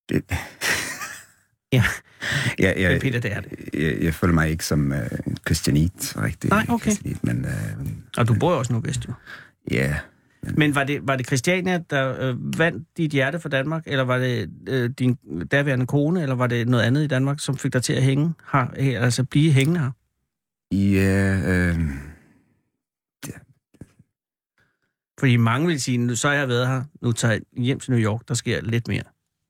[0.09, 0.21] Det,
[1.73, 1.83] Ja.
[2.59, 3.51] ja, Ja, ja, Peter, det er det.
[3.73, 5.09] jeg, jeg føler mig ikke som øh,
[5.47, 6.49] christianit, rigtig.
[6.49, 6.91] Nej, okay.
[6.91, 9.13] Christianit, men øh, Og du bor jo også nu vest, jo.
[9.71, 9.95] ja,
[10.57, 14.17] Men var det, var det Christiania, der øh, vandt dit hjerte for Danmark, eller var
[14.17, 15.17] det øh, din
[15.51, 18.33] daværende kone, eller var det noget andet i Danmark, som fik dig til at hænge
[18.51, 19.91] her, her altså blive hængende her?
[20.71, 21.79] ja, øh,
[25.19, 27.91] Fordi mange vil sige, nu så har jeg været her, nu tager jeg hjem til
[27.91, 29.03] New York, der sker lidt mere.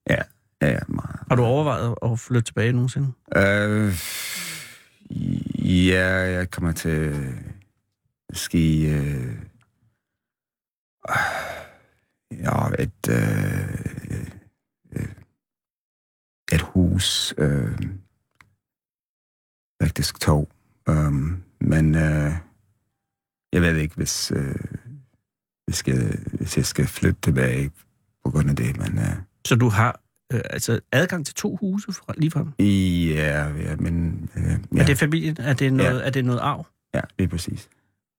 [0.09, 0.21] ja,
[0.61, 1.19] ja, meget.
[1.29, 3.11] Har du overvejet at flytte tilbage nogensinde?
[3.35, 3.93] Øh,
[5.87, 7.15] ja, jeg kommer til
[8.33, 8.87] ski...
[8.89, 9.35] Øh,
[12.31, 14.27] ja, et, øh,
[14.91, 15.09] øh,
[16.51, 17.33] et hus.
[17.37, 17.79] Øh,
[19.81, 20.49] faktisk to.
[20.89, 22.31] Um, men øh,
[23.53, 24.55] jeg ved ikke, hvis, øh,
[25.67, 27.71] hvis, jeg, hvis jeg skal flytte tilbage
[28.25, 28.97] på grund af det, men...
[28.99, 29.05] Øh,
[29.45, 29.99] Så du har
[30.33, 32.51] øh, altså adgang til to huse fra, lige frem.
[32.59, 34.29] Ja, ja men...
[34.35, 34.43] Øh,
[34.75, 34.81] ja.
[34.81, 35.35] Er det familien?
[35.39, 36.05] Er det noget, Ja.
[36.05, 36.67] er det noget arv?
[36.93, 37.69] ja, det er præcis.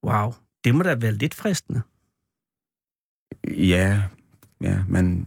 [0.06, 0.32] Wow.
[0.64, 1.80] Det må da være lidt fristende.
[3.48, 4.02] Ja,
[4.60, 5.26] ja, men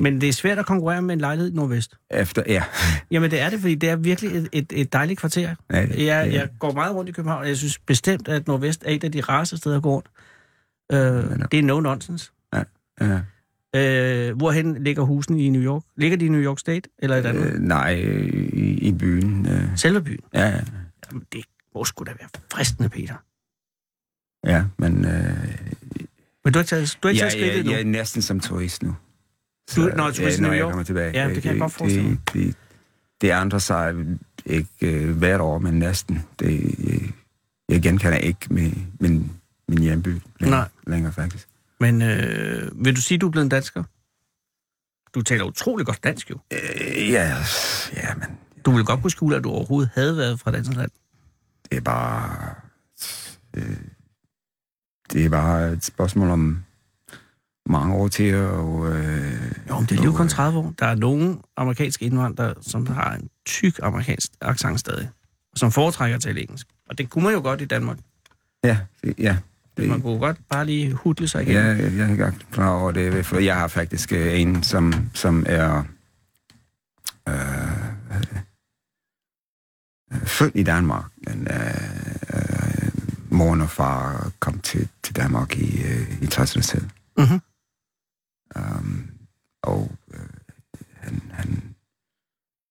[0.00, 1.94] Men det er svært at konkurrere med en lejlighed i Nordvest.
[2.10, 2.42] efter...
[2.46, 2.64] Ja,
[3.10, 5.54] Jamen det er det, fordi det er virkelig et, et, et dejligt kvarter.
[5.72, 8.46] ja det, Jeg, det- jeg går meget rundt i København, og jeg synes bestemt, at
[8.46, 10.06] Nordvest er et af de rareste steder at gå rundt.
[10.92, 10.98] Øh,
[11.50, 12.30] det er no nonsense.
[13.00, 13.20] ja.
[13.76, 15.82] Øh, hvorhen ligger husene i New York?
[15.96, 17.46] Ligger de i New York State eller i Danmark?
[17.48, 19.46] Øh, Øh, nej, øh, i, i byen.
[19.46, 20.20] Øh, Selve byen?
[20.34, 20.60] ja, ja,
[21.10, 21.44] Jamen, det
[21.74, 23.14] må sgu da være fristende, Peter.
[24.46, 25.04] ja, men...
[25.04, 25.12] Øh,
[26.44, 27.72] Men du har ikke taget, du har ikke jeg, taget skridtet jeg, endnu?
[27.72, 28.96] jeg er næsten som turist nu.
[29.76, 30.70] Du- når du er turist i når New jeg York?
[30.70, 31.20] kommer tilbage.
[31.22, 32.18] Ja, det kan jeg godt forestille mig.
[32.32, 32.56] Det, det,
[33.20, 33.94] det andre sig
[34.46, 36.22] ikke øh, hvert år, men næsten.
[36.38, 37.00] Det, jeg,
[37.68, 39.32] jeg genkender ikke min, min,
[39.68, 40.08] min hjemby
[40.40, 40.68] længere, Nej.
[40.86, 41.48] længere faktisk.
[41.80, 43.82] Men øh, vil du sige, du er blevet en dansker?
[45.14, 46.38] Du taler utrolig godt dansk, jo.
[46.52, 47.36] Øh, ja,
[47.96, 50.90] ja, men Du vil godt kunne skjule, at du overhovedet havde været fra dansk land.
[51.70, 52.54] det er bare...
[53.54, 53.76] Øh,
[55.12, 56.64] det er bare et spørgsmål om
[57.66, 58.92] mange år til, og...
[58.92, 60.74] Øh, Jo, men det er lige og, kun 30 år.
[60.78, 65.10] Der er nogle amerikanske indvandrere, som har en tyk amerikansk accent stadig,
[65.56, 66.66] som foretrækker at tale engelsk.
[66.88, 67.98] Og det kunne man jo godt i Danmark.
[68.64, 68.78] Ja,
[69.18, 69.36] ja.
[69.76, 71.54] Det, Man kunne godt bare lige hudle sig igen.
[71.54, 74.94] Ja, jeg, er ikke engang klar over det, for jeg har faktisk øh, en, som,
[75.14, 75.78] som er
[77.28, 77.34] øh,
[78.06, 78.40] hvad hedder det?
[80.12, 82.92] Øh, født i Danmark, men øh, øh,
[83.30, 86.88] moren og far kom til, til Danmark i, øh, i 60'erne selv.
[87.18, 87.40] Mhm.
[88.56, 89.10] Um,
[89.62, 90.20] og øh,
[90.94, 91.62] han, han,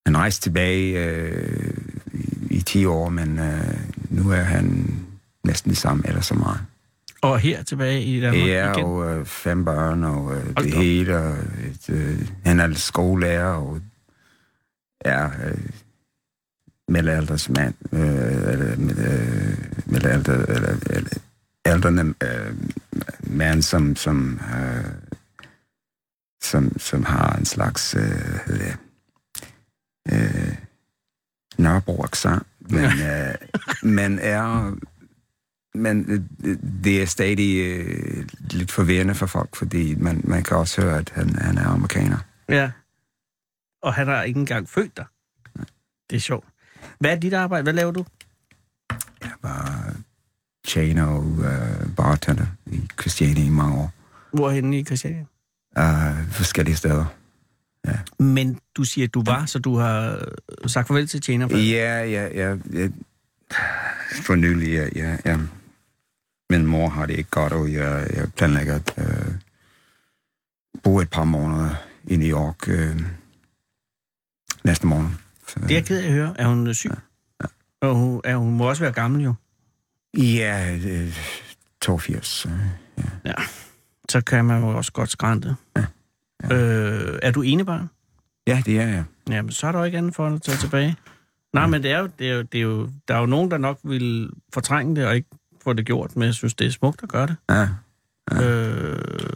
[0.05, 1.77] han rejste tilbage øh,
[2.13, 4.95] i, i 10 år, men øh, nu er han
[5.43, 6.59] næsten i samme alder som mig.
[7.23, 8.83] Og her tilbage i Danmark Ja, igen.
[8.85, 10.81] og øh, fem børn, og øh, Hold det op.
[10.81, 11.17] hele.
[11.17, 11.31] Og,
[11.65, 13.79] et, øh, han er skolelærer, og
[15.01, 15.57] er øh,
[16.87, 21.09] middelalders mand, øh, eller med, øh, middelalder, eller, eller
[21.65, 22.55] ældrende øh,
[23.19, 24.85] mand, som, som, øh,
[26.43, 28.75] som, som har en slags, øh,
[30.11, 30.55] øh,
[31.57, 33.35] Nørrebro accent, men, øh,
[33.83, 34.75] men er
[35.75, 36.11] men
[36.43, 40.97] øh, det er stadig øh, lidt forvirrende for folk, fordi man, man kan også høre,
[40.97, 42.17] at han, han er amerikaner.
[42.49, 42.71] Ja.
[43.81, 45.05] Og han har ikke engang født dig.
[46.09, 46.45] Det er sjovt.
[46.99, 47.63] Hvad er dit arbejde?
[47.63, 48.05] Hvad laver du?
[49.21, 49.93] Jeg var
[50.67, 53.93] chainer og øh, bartender i Christiania i mange år.
[54.31, 55.25] Hvorhenne i Christiania?
[55.77, 57.05] Uh, forskellige steder.
[58.19, 61.57] Men du siger, at du var, så du har øh, sagt farvel til tjener.
[61.57, 62.57] Ja, ja, ja.
[62.73, 62.87] ja.
[64.23, 65.37] For nylig, ja, ja, ja.
[66.53, 69.33] Min mor har det ikke godt, og jeg, jeg planlægger at øh,
[70.83, 71.69] bo et par måneder
[72.03, 73.01] i New York øh,
[74.63, 75.09] næste måned.
[75.47, 76.33] Så, Det er jeg ked af at høre.
[76.39, 76.91] Er hun øh, syg?
[77.81, 79.33] Og hun, er, hun må også være gammel jo.
[80.17, 81.17] Ja, øh,
[81.81, 82.45] 82.
[82.45, 83.33] øh,
[84.09, 85.55] Så kan man jo også godt skrænte.
[85.75, 85.85] Ja.
[86.55, 87.89] Øh, er du enebarn?
[88.47, 89.03] Ja, det er jeg.
[89.29, 90.95] Jamen, så er der jo ikke andet for at tage tilbage.
[91.53, 93.51] Nej, men det er jo, det er jo, det er jo, der er jo nogen,
[93.51, 95.29] der nok vil fortrænge det og ikke
[95.63, 97.35] få det gjort, men jeg synes, det er smukt at gøre det.
[97.49, 97.67] Ja.
[98.43, 99.29] Øh,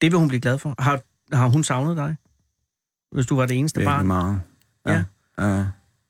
[0.00, 0.74] det vil hun blive glad for.
[0.78, 1.00] Har,
[1.32, 2.16] har hun savnet dig?
[3.12, 4.06] Hvis du var det eneste Det er barn?
[4.06, 4.40] meget.
[4.86, 5.04] Ja.
[5.38, 5.64] Ja.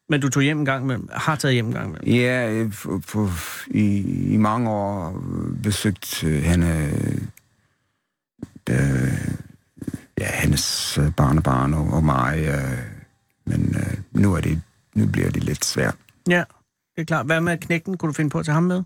[0.09, 2.01] Men du tog hjem en gang med, har taget hjem en gang med.
[2.01, 3.29] Ja, på, på,
[3.67, 4.01] i,
[4.33, 5.23] i mange år
[5.63, 6.91] besøgt øh, hende,
[8.71, 9.13] øh,
[10.21, 12.79] ja, hendes øh, barnebarn og, og mig, øh,
[13.47, 14.63] men øh, nu, er det,
[14.95, 15.97] nu bliver det lidt svært.
[16.29, 16.45] Ja,
[16.97, 17.27] det er klart.
[17.27, 17.97] Hvad med knægten?
[17.97, 18.83] Kunne du finde på at tage ham med?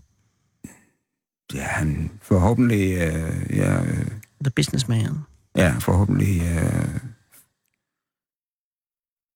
[1.53, 4.07] Ja, han forhåbentlig, øh, ja, øh,
[4.43, 5.17] The businessman.
[5.55, 6.99] ja, forhåbentlig, øh,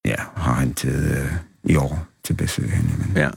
[0.05, 1.31] ja, har han tid øh,
[1.63, 2.97] i år til at besøge hende.
[3.07, 3.29] Men, Ja.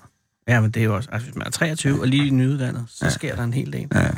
[0.49, 1.09] Ja, men det er jo også...
[1.13, 3.11] Altså, hvis man er 23 og lige nyuddannet, så Ja.
[3.11, 3.89] sker der en hel del.
[3.95, 4.11] ja.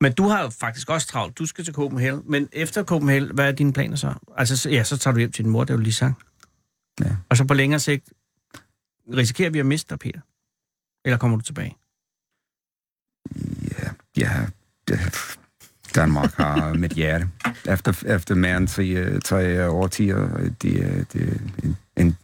[0.00, 1.38] Men du har jo faktisk også travlt.
[1.38, 2.22] Du skal til Copenhagen.
[2.26, 4.14] Men efter Copenhagen, hvad er dine planer så?
[4.36, 6.22] Altså, så- ja, så tager du hjem til din mor, det er jo lige sagt.
[7.00, 7.16] Ja.
[7.30, 8.12] Og så på længere sigt,
[9.16, 10.20] risikerer vi at miste dig, Peter?
[11.04, 11.76] Eller kommer du tilbage?
[13.70, 14.46] Ja, ja,
[15.94, 17.28] Danmark har mit hjerte.
[17.68, 21.40] Efter, efter mere end tre, tre årtier, det, det,
[21.96, 22.16] en,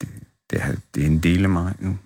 [0.00, 0.08] det,
[0.50, 1.98] det, er, det er en del af mig nu.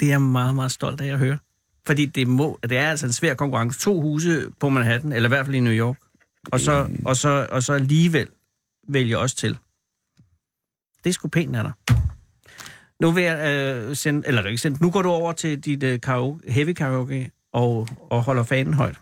[0.00, 1.38] Det er jeg meget, meget stolt af at høre.
[1.86, 3.80] Fordi det, må, det er altså en svær konkurrence.
[3.80, 5.96] To huse på Manhattan, eller i hvert fald i New York.
[6.52, 8.28] Og så, og så, og så alligevel
[8.88, 9.58] vælge os til.
[11.04, 11.72] Det er sgu pænt af dig.
[13.00, 16.00] Nu vil jeg øh, sende, eller ikke sende, nu går du over til dit øh,
[16.00, 19.00] karaoke, heavy karaoke og, og holder fanen højt.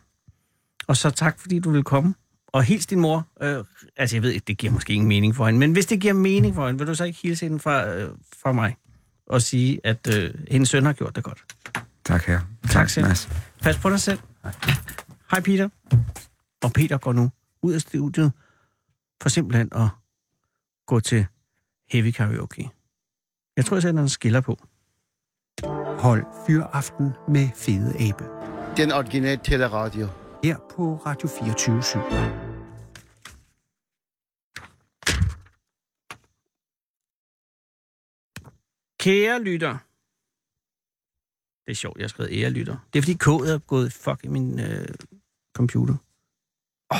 [0.86, 2.14] Og så tak, fordi du vil komme
[2.46, 3.26] Og hils din mor.
[3.42, 3.64] Øh,
[3.96, 6.14] altså, jeg ved ikke, det giver måske ingen mening for hende, men hvis det giver
[6.14, 8.10] mening for hende, vil du så ikke hilse hende fra, øh,
[8.42, 8.76] fra mig
[9.26, 11.44] og sige, at øh, hendes søn har gjort det godt.
[12.04, 12.40] Tak her.
[12.70, 13.06] Tak selv.
[13.06, 13.28] Mads.
[13.62, 14.18] Pas på dig selv.
[15.30, 15.68] Hej Peter.
[16.64, 17.30] Og Peter går nu
[17.62, 18.32] ud af studiet
[19.22, 19.88] for simpelthen at
[20.86, 21.26] gå til
[21.90, 22.70] heavy karaoke.
[23.56, 24.58] Jeg tror, jeg sætter en skiller på.
[25.98, 28.35] Hold fyraften med Fede Abe.
[28.76, 30.08] Den originale teleradio.
[30.44, 31.82] Her på Radio 24
[39.00, 39.78] Kære lytter.
[41.66, 42.76] Det er sjovt, jeg har skrevet ære lytter.
[42.92, 44.88] Det er fordi kodet er gået fuck i min øh,
[45.56, 45.94] computer.
[46.90, 46.98] Oh.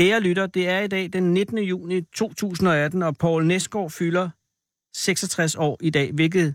[0.00, 1.58] Ære lytter, det er i dag den 19.
[1.58, 4.30] juni 2018, og Paul Næsgaard fylder
[4.96, 6.54] 66 år i dag, hvilket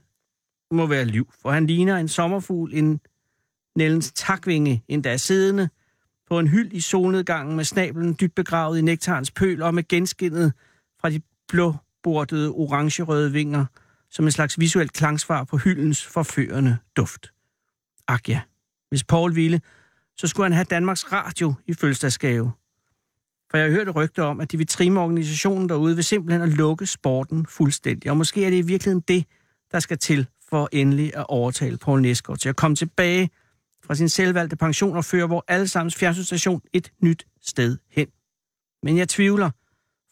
[0.72, 1.32] må være liv.
[1.42, 3.00] For han ligner en sommerfugl, en
[3.76, 5.70] Nellens takvinge, endda siddende
[6.30, 10.54] på en hyld i solnedgangen med snablen dybt begravet i nektarens pøl og med genskinnet
[11.02, 13.66] fra de blåbordede orangerøde vinger
[14.10, 17.34] som en slags visuelt klangsvar på hyldens forførende duft.
[18.08, 18.42] Ak ja,
[18.90, 19.62] hvis Paul ville,
[20.18, 22.52] så skulle han have Danmarks Radio i fødselsdagsgave.
[23.52, 26.50] For jeg har hørt rygte om, at de vil trimme organisationen derude ved simpelthen at
[26.50, 28.12] lukke sporten fuldstændig.
[28.12, 29.26] Og måske er det i virkeligheden det,
[29.72, 33.30] der skal til for endelig at overtale Paul Nesgaard til at komme tilbage
[33.88, 38.08] fra sin selvvalgte pension og fører vores allesammens fjernsynsstation et nyt sted hen.
[38.84, 39.50] Men jeg tvivler,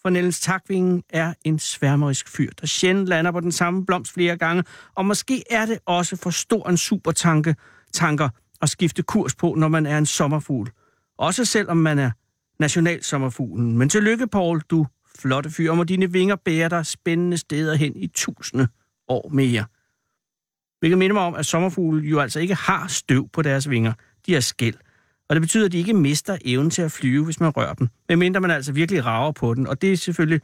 [0.01, 4.37] for Nellens Takvingen er en sværmerisk fyr, der sjældent lander på den samme blomst flere
[4.37, 4.63] gange,
[4.95, 7.55] og måske er det også for stor en supertanke
[7.93, 8.29] tanker
[8.61, 10.71] at skifte kurs på, når man er en sommerfugl.
[11.17, 12.11] Også selvom man er
[12.59, 13.77] nationalsommerfuglen.
[13.77, 14.87] Men tillykke, Paul, du
[15.19, 18.67] flotte fyr, og dine vinger bærer dig spændende steder hen i tusinde
[19.07, 19.65] år mere.
[20.81, 23.93] Hvilket minder mig om, at sommerfugle jo altså ikke har støv på deres vinger.
[24.25, 24.75] De har skæld.
[25.29, 27.89] Og det betyder, at de ikke mister evnen til at flyve, hvis man rører dem.
[28.09, 29.67] Medmindre man altså virkelig rager på den.
[29.67, 30.41] Og det er selvfølgelig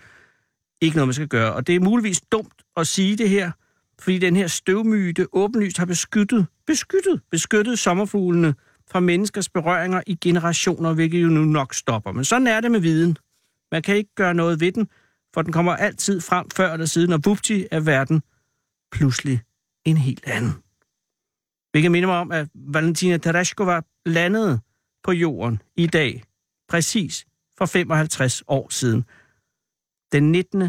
[0.81, 1.53] ikke noget, man skal gøre.
[1.53, 3.51] Og det er muligvis dumt at sige det her,
[3.99, 8.55] fordi den her støvmyte åbenlyst har beskyttet, beskyttet, beskyttet sommerfuglene
[8.91, 12.11] fra menneskers berøringer i generationer, hvilket jo nu nok stopper.
[12.11, 13.17] Men sådan er det med viden.
[13.71, 14.87] Man kan ikke gøre noget ved den,
[15.33, 18.21] for den kommer altid frem før eller siden, og vupti er verden
[18.91, 19.41] pludselig
[19.89, 20.53] en helt anden.
[21.71, 24.59] Hvilket minder mig om, at Valentina Tereshkova landede
[25.03, 26.23] på jorden i dag,
[26.69, 27.25] præcis
[27.57, 29.05] for 55 år siden.
[30.11, 30.63] Den 19.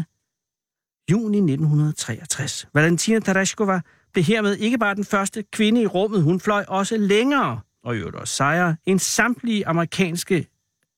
[1.11, 2.67] juni 1963.
[2.73, 3.81] Valentina Tereshkova
[4.13, 8.03] blev hermed ikke bare den første kvinde i rummet, hun fløj også længere, og i
[8.03, 10.47] også sejre, end samtlige amerikanske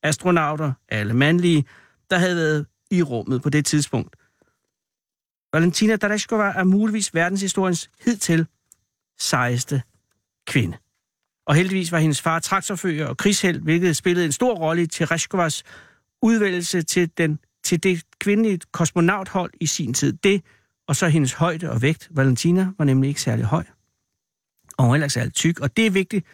[0.03, 1.65] astronauter, alle mandlige,
[2.09, 4.15] der havde været i rummet på det tidspunkt.
[5.53, 8.47] Valentina Tereshkova er muligvis verdenshistoriens hidtil
[9.19, 9.81] sejeste
[10.47, 10.77] kvinde.
[11.47, 15.63] Og heldigvis var hendes far traktorfører og krigsheld, hvilket spillede en stor rolle i Tereshkovas
[16.21, 20.13] udvælgelse til, den, til det kvindelige kosmonauthold i sin tid.
[20.13, 20.43] Det,
[20.87, 22.07] og så hendes højde og vægt.
[22.11, 23.63] Valentina var nemlig ikke særlig høj,
[24.77, 25.59] og hun heller ikke særlig tyk.
[25.59, 26.25] Og det er vigtigt,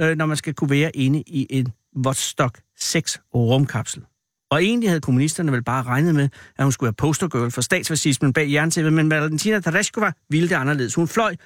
[0.00, 4.04] øh, når man skal kunne være inde i en Vostok 6 rumkapsel.
[4.50, 8.32] Og egentlig havde kommunisterne vel bare regnet med, at hun skulle være postergirl for statsfascismen
[8.32, 10.94] bag jerntæppet, men Valentina Tereshkova ville det anderledes.
[10.94, 11.36] Hun fløj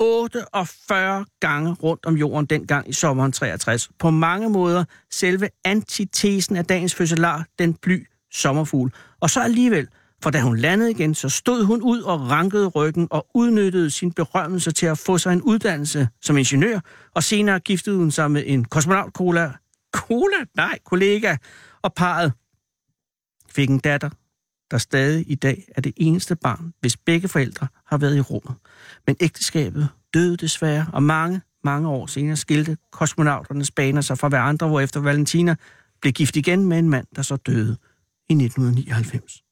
[0.00, 3.90] 48 gange rundt om jorden dengang i sommeren 63.
[3.98, 8.92] På mange måder selve antitesen af dagens fødselar, den bly sommerfugl.
[9.20, 9.88] Og så alligevel,
[10.22, 14.12] for da hun landede igen, så stod hun ud og rankede ryggen og udnyttede sin
[14.12, 16.80] berømmelse til at få sig en uddannelse som ingeniør,
[17.14, 19.52] og senere giftede hun sig med en kosmonaut cola,
[19.92, 21.36] cola, nej, kollega,
[21.82, 22.32] og parret
[23.48, 24.10] fik en datter,
[24.70, 28.54] der stadig i dag er det eneste barn, hvis begge forældre har været i rummet.
[29.06, 34.68] Men ægteskabet døde desværre, og mange, mange år senere skilte kosmonauternes baner sig fra hverandre,
[34.68, 35.56] hvorefter Valentina
[36.00, 37.76] blev gift igen med en mand, der så døde
[38.28, 39.42] i 1999.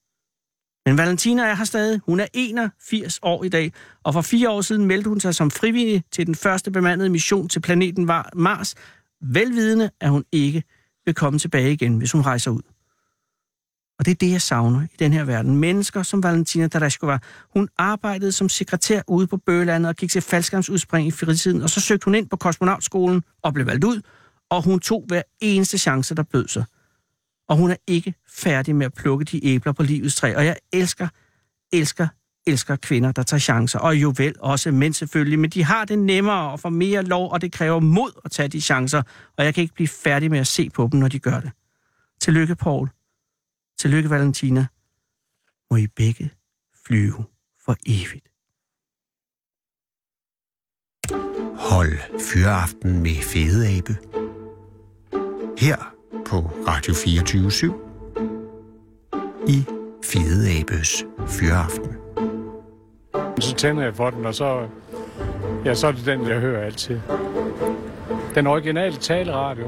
[0.86, 2.00] Men Valentina er her stadig.
[2.06, 5.50] Hun er 81 år i dag, og for fire år siden meldte hun sig som
[5.50, 8.74] frivillig til den første bemandede mission til planeten Mars,
[9.20, 10.62] velvidende, at hun ikke
[11.08, 12.62] vil komme tilbage igen, hvis hun rejser ud.
[13.98, 15.56] Og det er det, jeg savner i den her verden.
[15.56, 17.18] Mennesker som Valentina Tereshkova.
[17.54, 21.80] Hun arbejdede som sekretær ude på Bøgelandet og gik til faldskærmsudspring i fritiden, og så
[21.80, 24.00] søgte hun ind på kosmonautskolen og blev valgt ud,
[24.50, 26.64] og hun tog hver eneste chance, der bød sig.
[27.48, 30.56] Og hun er ikke færdig med at plukke de æbler på livets træ, og jeg
[30.72, 31.08] elsker,
[31.72, 32.08] elsker,
[32.48, 35.98] elsker kvinder, der tager chancer, og jo vel også mænd selvfølgelig, men de har det
[35.98, 39.02] nemmere og får mere lov, og det kræver mod at tage de chancer,
[39.36, 41.50] og jeg kan ikke blive færdig med at se på dem, når de gør det.
[42.20, 42.88] Tillykke, Paul.
[43.78, 44.66] Tillykke, Valentina.
[45.70, 46.30] Må I begge
[46.86, 47.24] flyve
[47.64, 48.28] for evigt.
[51.58, 53.96] Hold fyreaften med Fede Abe.
[55.58, 55.94] Her
[56.26, 56.36] på
[56.66, 57.50] Radio 24
[59.48, 59.64] i
[60.04, 61.97] Fede Abes Fyreaften.
[63.40, 64.68] Så tænder jeg for den, og så,
[65.64, 67.00] ja, så er det den, jeg hører altid.
[68.34, 69.64] Den originale taleradio.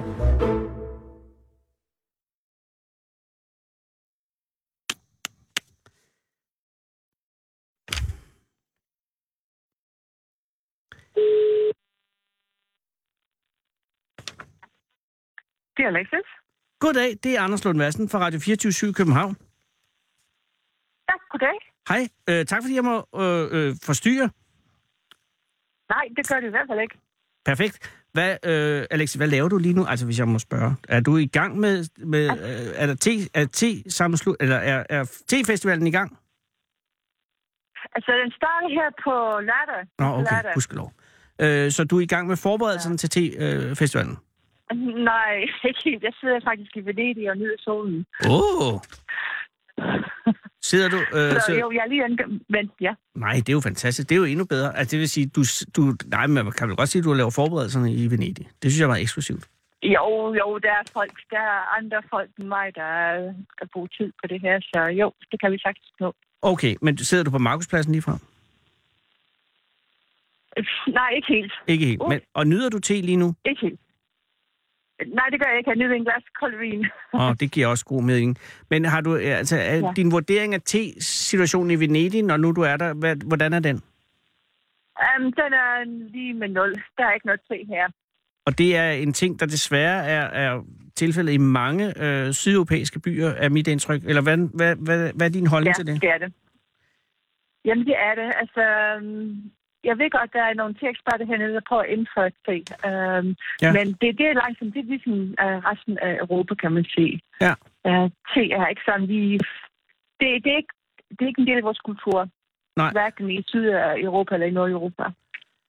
[15.77, 16.29] Det er Alexis.
[16.81, 19.37] Goddag, det er Anders Lund Madsen fra Radio 24 København.
[21.09, 21.70] Ja, goddag.
[21.89, 24.31] Hej, øh, tak fordi jeg må øh, øh, forstyrre.
[25.95, 26.99] Nej, det gør det i hvert fald ikke.
[27.45, 27.97] Perfekt.
[28.13, 29.85] Hvad, øh, Alex, hvad laver du lige nu?
[29.87, 30.77] Altså, hvis jeg må spørge.
[30.89, 31.85] Er du i gang med...
[31.97, 36.19] med øh, er der te, er te sammenslut, eller er, er te-festivalen i gang?
[37.95, 39.83] Altså, den starter her på lørdag.
[39.99, 40.55] Nå, okay, Lørdag.
[40.55, 40.93] gudskelov.
[41.41, 42.97] Øh, så du er i gang med forberedelserne ja.
[42.97, 44.17] til te-festivalen?
[45.11, 45.33] Nej,
[45.69, 46.03] ikke helt.
[46.03, 48.07] Jeg sidder faktisk i Venedig og nyder solen.
[48.29, 48.75] Åh!
[48.75, 48.81] Oh.
[50.71, 50.97] Sidder du...
[50.97, 51.61] Øh, Så sidder...
[51.61, 52.41] jo, jeg er lige ankom...
[52.49, 52.95] Men ja.
[53.15, 54.09] Nej, det er jo fantastisk.
[54.09, 54.77] Det er jo endnu bedre.
[54.79, 55.43] Altså, det vil sige, du,
[55.77, 55.95] du...
[56.07, 58.49] Nej, men man kan vel godt sige, at du laver forberedelserne i Venedig.
[58.63, 59.49] Det synes jeg var eksklusivt.
[59.83, 62.93] Jo, jo, der er folk, der er andre folk end mig, der
[63.57, 66.15] skal bruge tid på det her, så jo, det kan vi sagtens nå.
[66.43, 68.19] Okay, men sidder du på Markuspladsen lige fra?
[70.89, 71.53] Nej, ikke helt.
[71.67, 72.01] Ikke helt.
[72.03, 72.09] Uh.
[72.09, 73.35] Men, og nyder du te lige nu?
[73.45, 73.81] Ikke helt.
[75.07, 75.71] Nej, det gør jeg ikke.
[75.71, 76.87] Jeg nyder en glas kold vin.
[77.15, 78.37] Åh, det giver også god mening.
[78.71, 79.93] Men har du, øh, altså, Ja.
[79.97, 83.77] din vurdering af te-situationen i Venedig, når nu du er der, hvad, hvordan er den?
[85.17, 86.75] Um, den er lige med nul.
[86.99, 87.89] Der er ikke noget te her.
[88.47, 90.63] Og det er en ting, der desværre er, er
[90.97, 94.03] tilfældet i mange øh, sydeuropæiske byer, er mit indtryk.
[94.05, 96.03] Eller hvad, hvad, hvad, hvad er din holdning Ja, til det?
[96.03, 96.33] det er det.
[97.65, 98.33] Jamen, det er det.
[98.41, 98.63] Altså,
[98.97, 99.51] øhm,
[99.85, 102.57] jeg ved godt, der er nogle te-eksperter hernede, der prøver at indføre te.
[102.89, 103.27] Um,
[103.63, 103.73] Ja.
[103.77, 104.75] Men det, det er langsomt.
[104.75, 107.21] Det er ligesom uh, resten af Europa, kan man sige.
[107.41, 107.53] Ja.
[107.89, 109.39] Uh, te er ikke sådan lige...
[110.21, 110.75] Det, det, er ikke,
[111.11, 112.29] det er ikke en del af vores kultur.
[112.77, 112.91] Nej.
[112.93, 115.05] Hverken i Sydeuropa eller i Nordeuropa.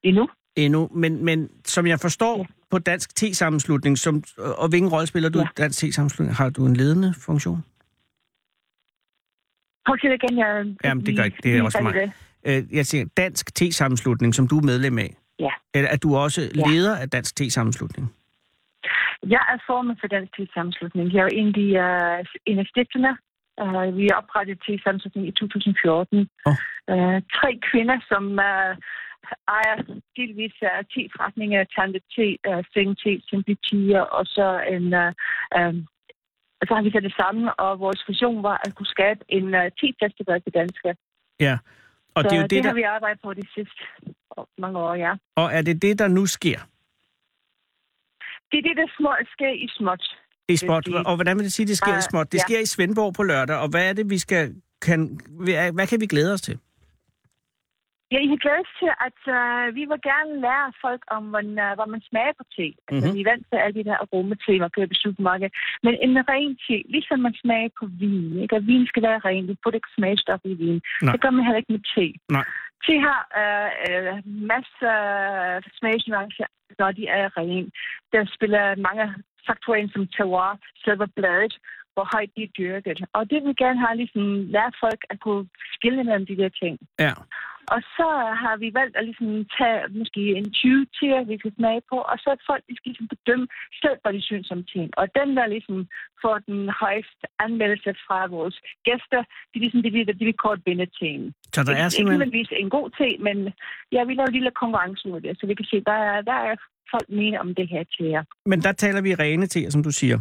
[0.03, 0.30] Endnu.
[0.55, 0.89] Endnu.
[0.93, 2.43] Men, men som jeg forstår ja.
[2.70, 4.24] På Dansk Te-sammenslutning, som,
[4.57, 5.45] og hvilken rolle spiller du ja.
[5.45, 6.38] I Dansk Te-sammenslutning?
[6.38, 7.64] Har du en ledende funktion?
[9.86, 10.38] Prøv til igen.
[10.38, 11.38] Jeg, Jamen, det gør ikke.
[11.43, 11.93] Det er også mig.
[11.93, 12.12] Det.
[12.48, 15.12] Øh, jeg siger Dansk Te-sammenslutning, som du er medlem af.
[15.39, 15.54] Ja.
[15.74, 16.68] Eller er du også Ja.
[16.70, 18.14] leder af Dansk Te-sammenslutning?
[19.28, 21.14] Jeg er formand for Dansk Te-sammenslutning.
[21.14, 23.12] Jeg er en af, de, uh, en af stifterne.
[23.64, 26.30] Uh, vi oprettet Te-sammenslutning i 2014.
[26.46, 26.52] Åh.
[26.94, 28.72] Uh, tre kvinder, som uh,
[29.58, 29.76] ejer
[30.18, 34.86] delvis uh, te-forretninger, Tante Te, uh, Sing Te, Simply Tea, og så en...
[35.04, 35.12] Uh,
[35.60, 35.88] um,
[36.62, 39.48] og så har vi sat det sammen, og vores vision var at kunne skabe en
[39.60, 40.96] uh, te-festival til danskere.
[41.39, 41.58] Ja.
[42.16, 42.70] Og så det er jo det, det, der...
[42.70, 43.82] har vi arbejdet på de sidste
[44.57, 45.14] mange år, ja.
[45.36, 46.59] Og er det det, der nu sker?
[48.51, 50.18] Det er det, der små sker i småt.
[50.47, 50.88] Det er småt.
[51.05, 52.32] Og hvordan vil det sige, det sker i Ah, småt?
[52.32, 52.43] Det ja.
[52.47, 54.55] sker i Svendborg på lørdag, og hvad er det, vi skal...
[54.82, 55.20] Kan,
[55.74, 56.59] hvad kan vi glæde os til?
[58.12, 61.72] Ja, jeg har glædet til, at uh, vi vil gerne lære folk om, hvordan, uh,
[61.78, 62.68] hvad man smager på te.
[62.68, 62.97] Altså, Mhm.
[62.97, 63.16] mm-hmm.
[63.16, 65.53] vi er vant til alle de der aromate, man køber i supermarkedet.
[65.86, 68.55] Men en ren te, ligesom man smager på vin, ikke?
[68.57, 70.80] Og vin skal være ren, vi putter ikke smagstof i vin.
[71.01, 71.12] Nej.
[71.14, 72.05] Det gør man heller ikke med te.
[72.38, 72.45] Nej.
[72.86, 74.16] Te har uh, uh,
[74.53, 74.95] masser
[75.57, 76.47] af smagsnuancer,
[76.80, 77.66] når de er ren.
[78.14, 79.05] Der spiller mange
[79.47, 80.51] faktorer ind som terroir,
[80.86, 81.55] selve bladet,
[81.93, 82.99] hvor højt de er dyrket.
[83.14, 85.45] Og det vil vi gerne have, ligesom lære folk at kunne
[85.76, 86.76] skille mellem de der ting.
[86.99, 87.14] Ja.
[87.74, 88.09] Og så
[88.43, 92.16] har vi valgt at ligesom tage måske en 20 til, vi skal smage på, og
[92.24, 93.47] så er folk, de skal ligesom bedømme
[93.84, 94.88] selv, hvad de synes om ting.
[94.99, 95.78] Og den, der ligesom
[96.24, 98.57] får den højeste anmeldelse fra vores
[98.88, 101.20] gæster, de er ligesom de, de, de vil kort vinde ting.
[101.55, 102.20] Så der er Ikke simpelthen...
[102.20, 103.38] nødvendigvis en god te, men
[103.95, 106.18] ja, vi laver en lille konkurrence ud af det, så vi kan se, hvad er,
[106.28, 106.55] hvad er
[106.93, 108.05] folk mener om det her te.
[108.51, 110.20] Men der taler vi rene teer, som du siger.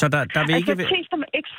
[0.00, 0.84] Så der, der vil Altså ikke...
[0.94, 1.52] te, som ikke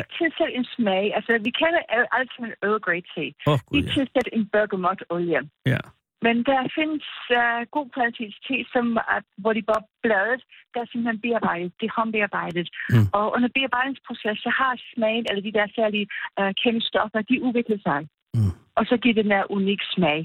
[0.00, 1.04] ikke tilsæt en smag.
[1.16, 3.24] Altså, vi kender al- alt som en Earl Grey te.
[3.46, 3.92] Åh, oh, De gud, ja.
[3.96, 5.40] tilsætter en bergamotolie.
[5.74, 5.82] ja.
[6.26, 7.06] Men der findes
[7.40, 10.40] uh, god kvalitets te, som, uh, hvor de bare bladet,
[10.74, 11.70] der er simpelthen bearbejdet.
[11.80, 12.66] Det er håndbearbejdet.
[12.94, 13.06] Mm.
[13.18, 16.06] Og under bearbejdningsproces, så har smagen, eller de der særlige
[16.40, 18.00] uh, kemistoffer, de udvikler sig.
[18.36, 18.52] Mm.
[18.78, 20.18] Og så giver den her unik smag.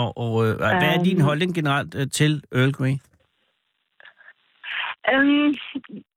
[0.00, 1.26] Og, og øh, hvad er din Øhm.
[1.28, 2.94] holdning generelt øh, til Earl Grey?
[5.12, 5.54] Um,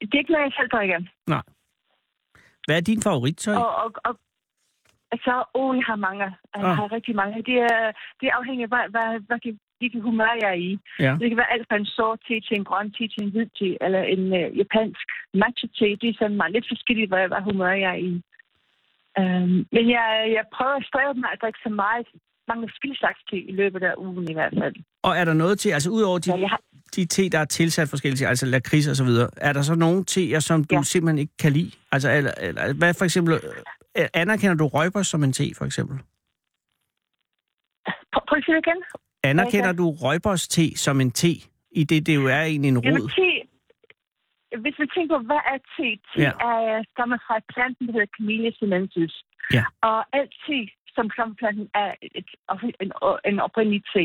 [0.08, 1.00] det er ikke noget, jeg selv drikker.
[1.28, 1.44] Nej.
[2.72, 3.56] Hvad er din favorittøj?
[3.64, 4.14] Og, og, og
[5.14, 6.26] altså, åh, jeg har mange.
[6.56, 6.76] Jeg Ah.
[6.80, 7.36] har rigtig mange.
[7.50, 7.80] Det er,
[8.20, 9.40] det er afhængigt af, hvad, hvad, hvad,
[9.80, 10.72] hvilken humør jeg er i.
[11.06, 11.12] Ja.
[11.20, 13.50] Det kan være alt fra en sort te til en grøn te til en hvid
[13.60, 15.08] te, eller en uh, japansk
[15.42, 15.88] matcha te.
[16.02, 18.14] Det er sådan meget lidt forskelligt, hvad, hvad humør jeg er i.
[19.22, 20.08] Um, men jeg,
[20.38, 22.08] jeg prøver at stræbe mig at drikke så meget,
[22.48, 24.76] mange forskellige slags te i løbet af ugen i hvert fald.
[25.08, 26.62] Og er der noget til, altså udover de, Så jeg har,
[26.96, 30.06] de te, der er tilsat forskellige altså lakrids og så videre, er der så nogle
[30.06, 30.82] teer, som du Ja.
[30.84, 31.72] simpelthen ikke kan lide?
[31.92, 33.34] Altså, eller, eller, hvad for eksempel,
[33.98, 35.98] øh, anerkender du røgbers som en te, for eksempel?
[38.14, 38.80] Prøv, at igen.
[39.24, 41.32] Anerkender du røgbers te som en te,
[41.72, 43.10] i det, det jo er egentlig en Jamen, rod?
[43.10, 43.30] te,
[44.64, 45.90] hvis vi tænker på, hvad er te?
[46.12, 46.32] Te Ja.
[46.50, 49.14] er, stammer fra planten, der hedder Camellia sinensis.
[49.58, 49.64] Ja.
[49.90, 50.60] Og alt te,
[50.96, 51.06] som
[51.40, 52.30] planten, er et,
[52.84, 52.92] en,
[53.30, 54.04] en oprindelig te.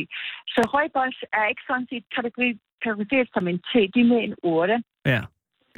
[0.55, 2.49] Så røgbos er ikke sådan set kategori,
[2.87, 3.81] kategoriseret som en te.
[3.85, 4.77] Er mere en urte.
[5.13, 5.21] Ja,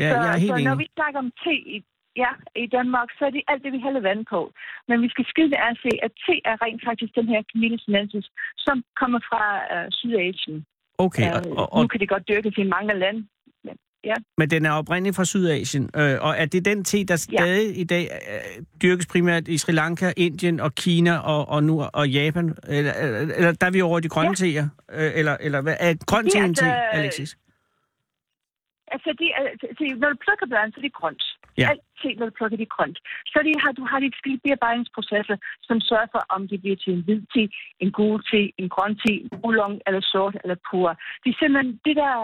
[0.03, 0.83] ja så, jeg er helt så når enig.
[0.85, 1.77] vi snakker om te i,
[2.23, 2.33] ja,
[2.65, 4.41] i Danmark, så er det alt det, vi hælder vand på.
[4.89, 7.79] Men vi skal skille er at se, at te er rent faktisk den her Camellia
[7.85, 8.27] sinensis,
[8.67, 9.43] som kommer fra
[9.75, 10.59] uh, Sydasien.
[11.07, 13.21] Okay, og, Øh, og, og, nu kan det godt dyrkes i mange lande.
[14.09, 14.15] Ja.
[14.39, 17.85] men den er oprindelig fra Sydasien, øh, og er det den te, der stadig i
[17.85, 22.55] dag øh, dyrkes primært i Sri Lanka, Indien og Kina og, og nu og Japan?
[22.69, 24.35] Eller, eller, der er vi over de grønne Ja.
[24.35, 24.69] teer?
[24.93, 27.37] Øh, eller, eller hvad, er grøn te er en te, altså- Alexis?
[28.95, 31.23] Altså, de, er- altså, når du plukker bladene, så er det grønt.
[31.61, 31.69] Ja.
[31.73, 32.99] Alt te, når du plukker det er grønt.
[33.33, 35.37] Så de har, du har de forskellige bearbejdningsprocesser,
[35.69, 37.43] som sørger for, om det bliver til en hvid te,
[37.85, 39.13] en gul te, en grøn te,
[39.45, 40.89] oolong eller sort eller pur.
[41.23, 42.15] Det er simpelthen det der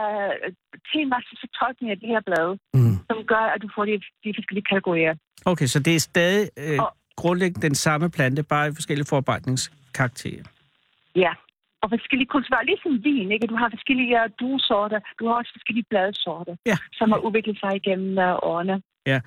[0.92, 2.96] tematiske fortolkning af det her blad, Mm.
[3.10, 3.92] som gør, at du får de,
[4.24, 5.14] de forskellige kategorier.
[5.52, 10.44] Okay, så det er stadig øh, Og- grundlæggende den samme plante, bare i forskellige forarbejdningskarakterer.
[11.24, 11.32] Ja.
[11.84, 13.46] Og forskellige kultivarer, ligesom vin, ikke?
[13.52, 16.76] Du har forskellige druesorter, du har også forskellige bladsorter, Ja.
[16.98, 18.76] som har udviklet sig igennem uh, årene.
[19.12, 19.18] Ja.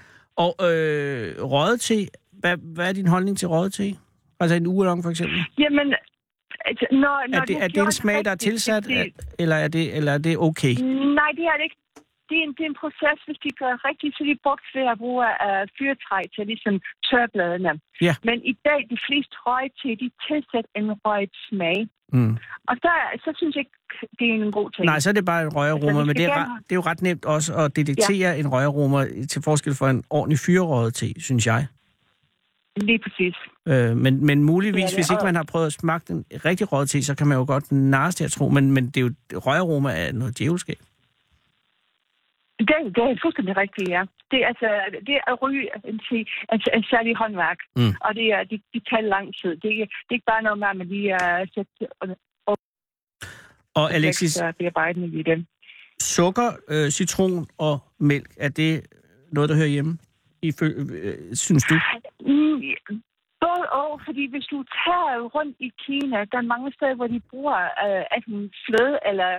[0.44, 1.98] Og øh, røget te,
[2.42, 3.88] hvad, hvad er din holdning til røget te?
[4.40, 5.38] Altså en ugelong for eksempel?
[5.60, 5.88] Jamen,
[6.66, 9.68] altså, når, når Er det, er det en smag, der er tilsat, det- eller er
[9.68, 10.74] det, eller er det okay?
[11.20, 11.78] Nej, det er det ikke.
[12.30, 14.68] Det er, en, det er en proces, hvis de gør rigtigt, så er de brugt
[14.76, 16.76] ved at bruge uh, fyrtræ til ligesom
[17.08, 17.74] tørbladene.
[18.08, 18.14] Ja.
[18.28, 21.80] Men i dag, de fleste røg til, de tilsætter en røget smag.
[22.14, 22.34] Mm.
[22.70, 23.78] Og der, så synes jeg ikke,
[24.20, 24.86] det er en god ting.
[24.86, 26.86] Nej, så er det bare en røgaroma, Altså, men det er, gerne det er jo
[26.92, 28.40] ret nemt også at detektere ja.
[28.40, 29.00] en røgaroma
[29.32, 31.68] til forskel fra en ordentlig fyrerøget te, synes jeg.
[32.78, 33.36] Lige præcis.
[33.68, 36.72] Øh, men, men muligvis, er det, hvis ikke man har prøvet at smage den rigtig
[36.72, 39.02] røget te, så kan man jo godt narres til at tro, men, men det er
[39.02, 40.78] jo røgaroma af noget djævelskab.
[42.60, 44.04] Det, det er fuldstændig rigtigt, ja.
[44.32, 44.68] Det er, altså,
[45.08, 46.26] det er at ryge en, en,
[46.78, 47.94] en særlig håndværk, Mm.
[48.06, 49.50] og det, er, det, det tager lang tid.
[49.64, 52.16] Det, er- det er ikke bare noget med, at man lige uh, sætter
[53.76, 55.46] Og Alexis, uh, bearbejdende i det.
[56.02, 58.88] sukker, øh, citron og mælk, er det
[59.32, 59.98] noget, der hører hjemme?
[60.42, 61.76] I, øh, synes du?
[62.20, 62.62] Mm,
[63.46, 67.22] både og, fordi hvis du tager rundt i Kina, der er mange steder, hvor de
[67.32, 69.32] bruger uh, enten fløde eller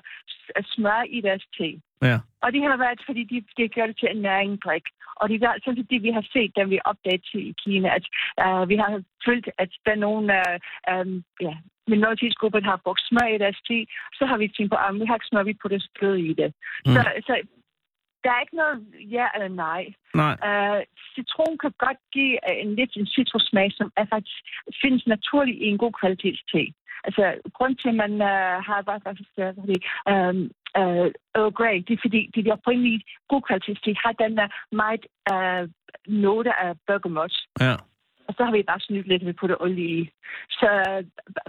[0.73, 1.71] smør i deres te.
[2.03, 2.19] Ja.
[2.43, 4.87] Og det har været, fordi de, de gør det til en næringsdrik.
[5.21, 8.05] Og det er sådan set det, vi har set, da vi opdagede i Kina, at
[8.45, 10.55] uh, vi har følt, at der er nogle uh,
[10.95, 11.55] um, ja,
[11.93, 13.79] minoritetsgrupper, der har brugt smør i deres te.
[14.19, 16.51] Så har vi tænkt på, at vi har ikke smør, vi putter fløde i det.
[16.87, 16.93] Mm.
[16.95, 17.35] Så, så
[18.29, 18.77] der er ikke noget
[19.17, 19.83] ja eller nej.
[20.23, 20.35] Nej.
[20.49, 20.81] Uh,
[21.15, 24.39] citron kan godt give uh, en lidt en citrussmag, som er faktisk
[24.83, 26.65] findes naturligt i en god kvalitets te.
[27.07, 27.23] Altså,
[27.57, 29.53] grund til, at man uh, har bare faktisk, uh,
[30.13, 31.07] uh,
[31.39, 34.49] Earl Grey, det er fordi, det er de oprindelige god kvalitets te, har den der
[34.83, 35.63] meget uh,
[36.25, 37.35] note af bergamot.
[37.61, 37.75] Ja.
[38.29, 40.11] Og så har vi bare snydt lidt, at vi putter olie i.
[40.51, 40.69] Så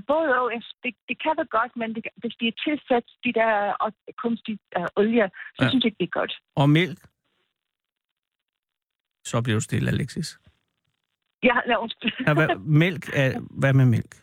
[0.08, 0.52] både og,
[0.84, 3.54] det, det kan være godt, men det, hvis de er tilsat de der
[4.24, 5.70] kunstige uh, olie, så Ja.
[5.70, 6.34] synes jeg ikke, det er godt.
[6.56, 7.00] Og mælk?
[9.26, 10.40] Så bliver du stille, Alexis.
[11.44, 11.96] Ja, lad os...
[12.28, 12.48] Ja, hvad,
[12.84, 14.14] mælk er, hvad med mælk?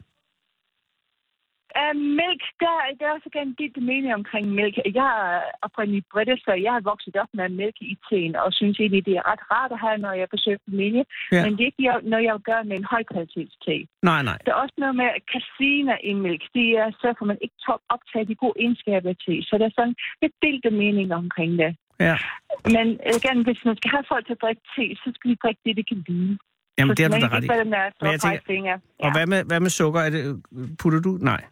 [1.81, 4.77] Uh, mælk, der, der er også gerne dit mening omkring mælk.
[5.01, 8.77] Jeg er oprindelig britte, så jeg har vokset op med mælk i teen, og synes
[8.81, 11.05] egentlig, det er ret rart at have, når jeg besøger familie.
[11.07, 11.37] Ja.
[11.37, 11.43] Ja.
[11.45, 13.74] Men det er ikke noget, jeg gør med en højkvalitetste.
[14.11, 14.39] Nej, nej.
[14.45, 16.43] Der er også noget med kasiner i mælk.
[16.59, 19.37] Det er så, for man ikke top optage de gode egenskaber til.
[19.49, 21.70] Så der er sådan lidt delte mening omkring det.
[22.01, 22.16] Ja.
[22.77, 25.61] Men igen, hvis man skal have folk til at drikke te, så skal de drikke
[25.66, 26.39] det, de kan lide.
[26.79, 27.49] Jamen, så det er du da ret i.
[28.03, 28.79] Men jeg tænker-.
[29.05, 30.01] Og hvad med, hvad med sukker?
[30.01, 30.22] Er det,
[30.81, 31.12] putter du?
[31.33, 31.43] Nej.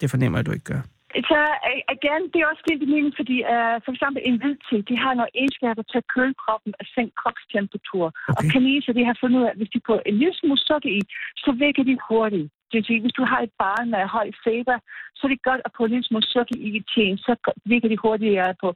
[0.00, 0.82] Det fornemmer jeg, du ikke gør.
[1.30, 4.76] Så øh, igen, det er også det, mening, fordi uh, for eksempel en hvid te,
[4.90, 8.06] de har nogle egenskaber til at køle kroppen og sænke kropstemperatur.
[8.10, 8.30] Okay.
[8.38, 8.50] Og Okay.
[8.52, 11.00] kineser, de har fundet ud af, at hvis de får en lille smule sukker i,
[11.44, 12.46] så vækker de hurtigt.
[12.68, 14.76] Det vil sige, hvis du har et barn med høj feber,
[15.16, 17.32] så er det godt at få en lille smule sukker i teen, så
[17.72, 18.68] virker de hurtigere på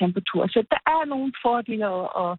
[0.00, 0.42] temperatur.
[0.54, 2.30] Så der er nogle fordele og, og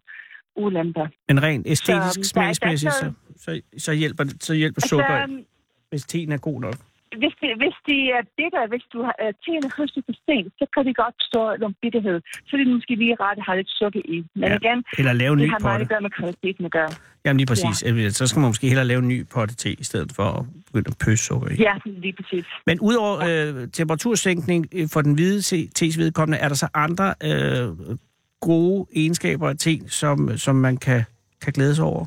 [0.64, 1.06] ulemper.
[1.28, 5.44] Men rent æstetisk, Så, smagsmæssigt, så, så, så hjælper, så hjælper Altså, sukker, øhm,
[5.90, 6.74] hvis teen er god nok.
[7.22, 10.64] Hvis, det, hvis de er bitter, hvis du har uh, teen høstet for sent, så
[10.74, 12.18] kan det godt stå nogle bitterhed.
[12.46, 14.18] Så er det måske lige ret at have lidt sukker i.
[14.40, 15.84] Men Ja, igen, eller lave en det ny har meget potte.
[15.84, 16.90] at gøre med kvaliteten at gøre.
[17.24, 17.76] Jamen lige præcis.
[17.84, 18.08] Ja.
[18.18, 20.88] Så skal man måske hellere lave en ny potte te, i stedet for at begynde
[20.94, 21.54] at pøse sukker i.
[21.68, 22.44] Ja, lige præcis.
[22.66, 27.14] Men udover øh, temperatursænkning øh, for den hvide te- tes vedkommende, er der så andre
[27.24, 27.96] øh,
[28.40, 31.04] gode egenskaber af te, som, som man kan,
[31.42, 32.06] kan glæde sig over?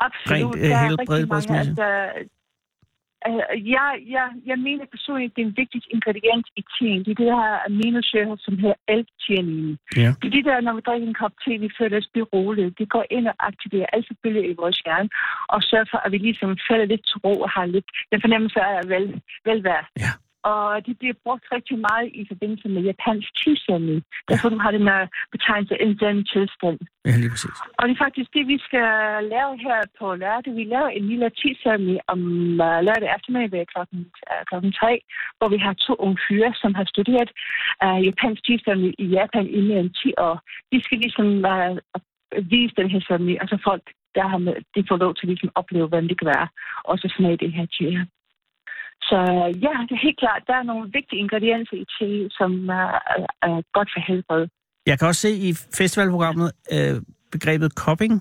[0.00, 0.54] Absolut.
[0.54, 1.68] Rent, øh, er helbredsmæssigt.
[1.80, 2.26] altså, øh,
[3.74, 7.04] jeg, jeg, jeg mener personligt, det er en vigtig ingrediens i teen.
[7.04, 9.78] Det er det her aminosyre, som hedder L-theanin.
[9.96, 10.10] Ja.
[10.20, 12.78] Det er det der, når vi drikker en kop te, vi føler os beroligt.
[12.78, 15.08] Det går ind og aktiverer selvfølgelig i vores hjerne,
[15.48, 18.60] og sørger for, at vi ligesom falder lidt til ro og har lidt den fornemmelse
[18.60, 19.06] af vel,
[19.44, 19.84] velvære.
[20.04, 20.12] Ja.
[20.52, 23.98] Og det bliver brugt rigtig meget i forbindelse med japansk tidsceremoni.
[24.28, 25.02] Derfor du har den her
[25.34, 26.78] betegnelse en zen tilstand.
[27.08, 27.58] Ja, lige præcis.
[27.78, 28.88] Og det er faktisk det, vi skal
[29.34, 30.52] lave her på lørdag.
[30.60, 32.20] Vi laver en lille tidsceremoni om
[32.66, 35.00] uh, lørdag eftermiddag klokken, uh, klokken 3,
[35.38, 37.30] hvor vi har to unge fyre, som har studeret
[37.84, 40.36] uh, japansk tidsceremoni i Japan i mere end 10 år.
[40.72, 41.74] De skal ligesom uh,
[42.54, 43.84] vise den her ceremoni, og så folk,
[44.16, 46.48] der har med, de får lov til ligesom at opleve, hvordan det kan være,
[46.88, 47.88] og så smage det her te.
[49.08, 49.18] Så
[49.66, 52.88] ja, det er helt klart, der er nogle vigtige ingredienser i te, som er,
[53.48, 54.44] er godt for helbred.
[54.86, 56.96] Jeg kan også se i festivalprogrammet øh,
[57.32, 58.14] begrebet cupping.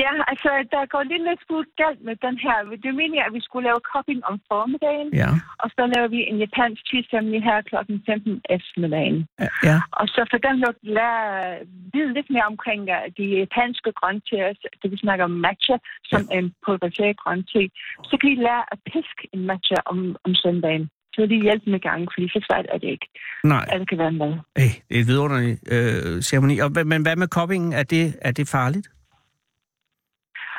[0.00, 2.56] Ja, altså, der går lidt lidt smule galt med den her.
[2.82, 5.30] Det er meningen, at vi skulle lave coping om formiddagen, Ja.
[5.62, 7.74] og så laver vi en japansk tidsceremoni her kl.
[8.06, 9.18] 15 eftermiddagen.
[9.68, 9.76] Ja.
[10.00, 11.24] Og så for den at lære
[11.94, 12.80] vide lidt mere omkring
[13.18, 14.48] de japanske grøntteer,
[14.82, 15.76] det vi snakker om matcha,
[16.10, 16.38] som ja.
[16.38, 17.60] en pulveriseret grønte,
[18.08, 20.84] så kan I lære at piske en matcha om, om søndagen.
[21.14, 23.06] Så vil det hjælpe med gang, fordi så svært er det ikke,
[23.44, 24.32] Nej, at det kan være med.
[24.58, 26.58] hey, det er et vidunderligt øh, ceremoni.
[26.58, 27.74] Og, men hvad med cupping?
[27.74, 28.88] Er det, er det farligt?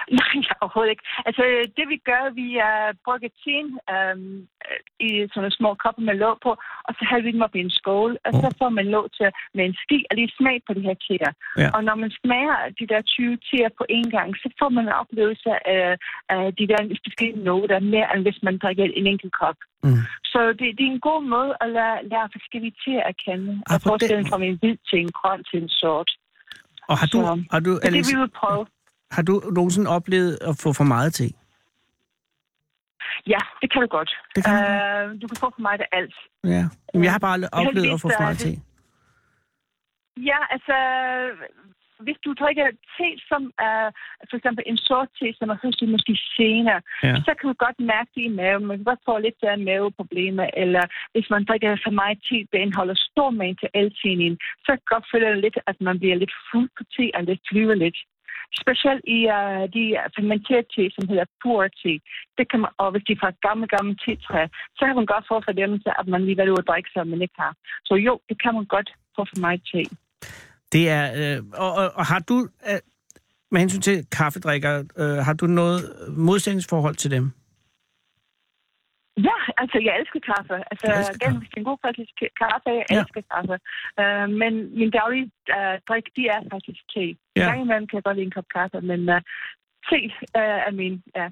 [0.20, 1.05] Nej, overhovedet ikke.
[1.28, 1.43] Altså,
[1.78, 4.24] det vi gør, vi uh, brygger teen um,
[5.08, 6.51] i sådan små kopper med låg på,
[6.88, 9.28] og så hælder vi dem op i en skål, og så får man lov til
[9.55, 11.32] med en ski at lige smage på de her teer.
[11.62, 11.70] Ja.
[11.76, 14.99] Og når man smager de der 20 teer på en gang, så får man en
[15.03, 15.86] oplevelse af,
[16.36, 19.58] af de der forskellige noter, mere end hvis man drikker en enkelt kop.
[19.84, 20.01] Mm.
[20.32, 23.49] Så det, det er en god måde at lære, lære forskellige teer at kende.
[23.51, 26.10] Ah, og den forskellen fra en hvid til en grøn til en sort.
[26.89, 28.64] Og har du, Så- har du, er det, Alex, vi vil prøve.
[29.12, 31.28] Har du nogensinde oplevet at få for meget te?
[33.28, 34.12] Ja, det kan du godt.
[34.36, 36.16] Det kan du uh, du kan få for mig det alt.
[36.43, 36.64] Ja.
[36.93, 38.62] Jamen, jeg har bare aldrig oplevet at få for meget det-
[40.32, 40.76] Ja, altså,
[42.05, 43.82] hvis du drikker te, som er
[44.30, 47.16] for eksempel en sort te, som er høstet måske senere, Ja.
[47.26, 48.66] så kan du godt mærke det i maven.
[48.66, 50.84] Man kan godt få lidt der maveproblemer, eller
[51.14, 54.36] hvis man drikker for meget te, der indeholder stor mængde L-theanin,
[54.66, 57.76] så kan godt føle lidt, at man bliver lidt fuld på te og lidt flyver
[57.86, 57.97] lidt.
[58.64, 59.84] Specielt i uh, de
[60.16, 61.93] fermenterede te, som hedder pur te.
[62.38, 64.41] Det kan man, og hvis de er fra gamle, gamle tetræ,
[64.78, 67.22] så kan man godt få fornemmelse, at man lige vil ud og drikke, som man
[67.26, 67.54] ikke har.
[67.88, 69.84] Så jo, det kan man godt få for mig te.
[70.74, 72.38] Det er, øh, og, og, og har du,
[72.70, 72.80] øh,
[73.52, 75.82] med hensyn til kaffedrikker, øh, har du noget
[76.28, 77.32] modsætningsforhold til dem?
[79.28, 80.55] Ja, altså jeg elsker kaffe.
[80.72, 82.11] Altså, Jeg elsker det er en god faktisk
[82.43, 82.99] kaffe, jeg Ja.
[83.01, 83.55] elsker kaffe.
[84.01, 87.05] Uh, men min daglige uh, drik, de er faktisk te.
[87.36, 87.45] Ja.
[87.49, 89.20] Gang imellem kan jeg godt lide en kop kaffe, men uh,
[89.89, 89.99] te
[90.41, 91.28] uh, er min, ja.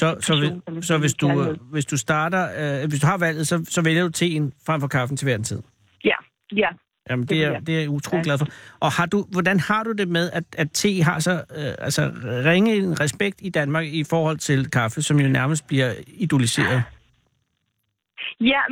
[0.00, 2.42] Så, så, hvis, så hvis, du, hvis du starter,
[2.82, 5.34] øh, hvis du har valget, så, så vælger du teen frem for kaffen til hver
[5.34, 5.62] en tid.
[6.04, 6.14] Ja,
[6.56, 6.68] ja.
[7.10, 8.22] Jamen, det, Det er, det er jeg utrolig Ja.
[8.28, 8.46] glad for.
[8.80, 12.12] Og har du, hvordan har du det med, at, at te har så øh, altså,
[12.24, 16.72] ringe en respekt i Danmark i forhold til kaffe, som jo nærmest bliver idoliseret?
[16.74, 16.82] Ja,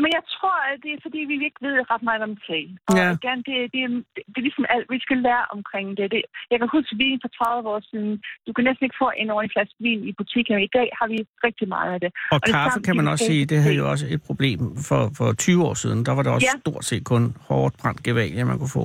[0.02, 2.60] men jeg tror, at det er fordi, vi ikke ved ret meget om te.
[2.88, 3.04] Og Ja.
[3.06, 3.10] ja.
[3.18, 6.06] igen, det, det, er- det er ligesom alt, vi skal lære omkring det.
[6.14, 6.22] det.
[6.52, 8.12] Jeg kan huske vin for 30 år siden.
[8.46, 10.54] Du kan næsten ikke få en ordentlig flaske vin i butikken.
[10.68, 12.10] I dag har vi rigtig meget af det.
[12.34, 15.02] Og det kaffe samme kan man også sige, det havde jo også et problem for,
[15.18, 15.98] for 20 år siden.
[16.06, 16.60] Der var det også Ja.
[16.64, 18.84] stort set kun hårdt brændt gevalie, man kunne få.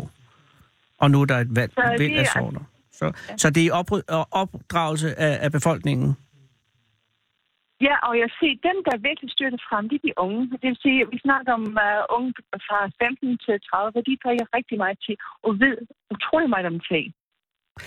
[1.03, 2.63] Og nu er der et valg, Så det væld af er- sorter.
[2.99, 3.05] Så,
[3.37, 3.71] så det er
[4.19, 6.15] og opdragelse af, af befolkningen.
[7.81, 10.41] Ja, og jeg ser, dem, der virkelig styrer det frem, det er de unge.
[10.61, 12.33] Det vil sige, vi snakker om uh, unge
[12.67, 15.13] fra 15 til 30, de drikker rigtig meget te
[15.45, 15.77] og ved
[16.13, 17.01] utrolig meget om te.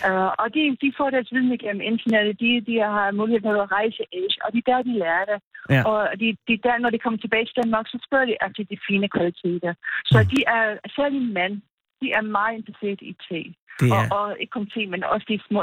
[0.09, 3.73] Uh, og de, de får deres viden igennem internettet, de, de har mulighed for at
[3.79, 5.39] rejse age, og det er der, de lærer det.
[5.75, 5.83] Ja.
[5.91, 8.65] Og de, de er der, når de kommer tilbage til Danmark, så spørger de efter
[8.71, 9.73] de fine kvaliteter.
[10.11, 10.65] Så de er,
[10.97, 11.55] særligt mænd,
[12.01, 13.41] de er meget interesseret i te.
[13.81, 15.61] Det Og, er, og ikke kun te, men også de små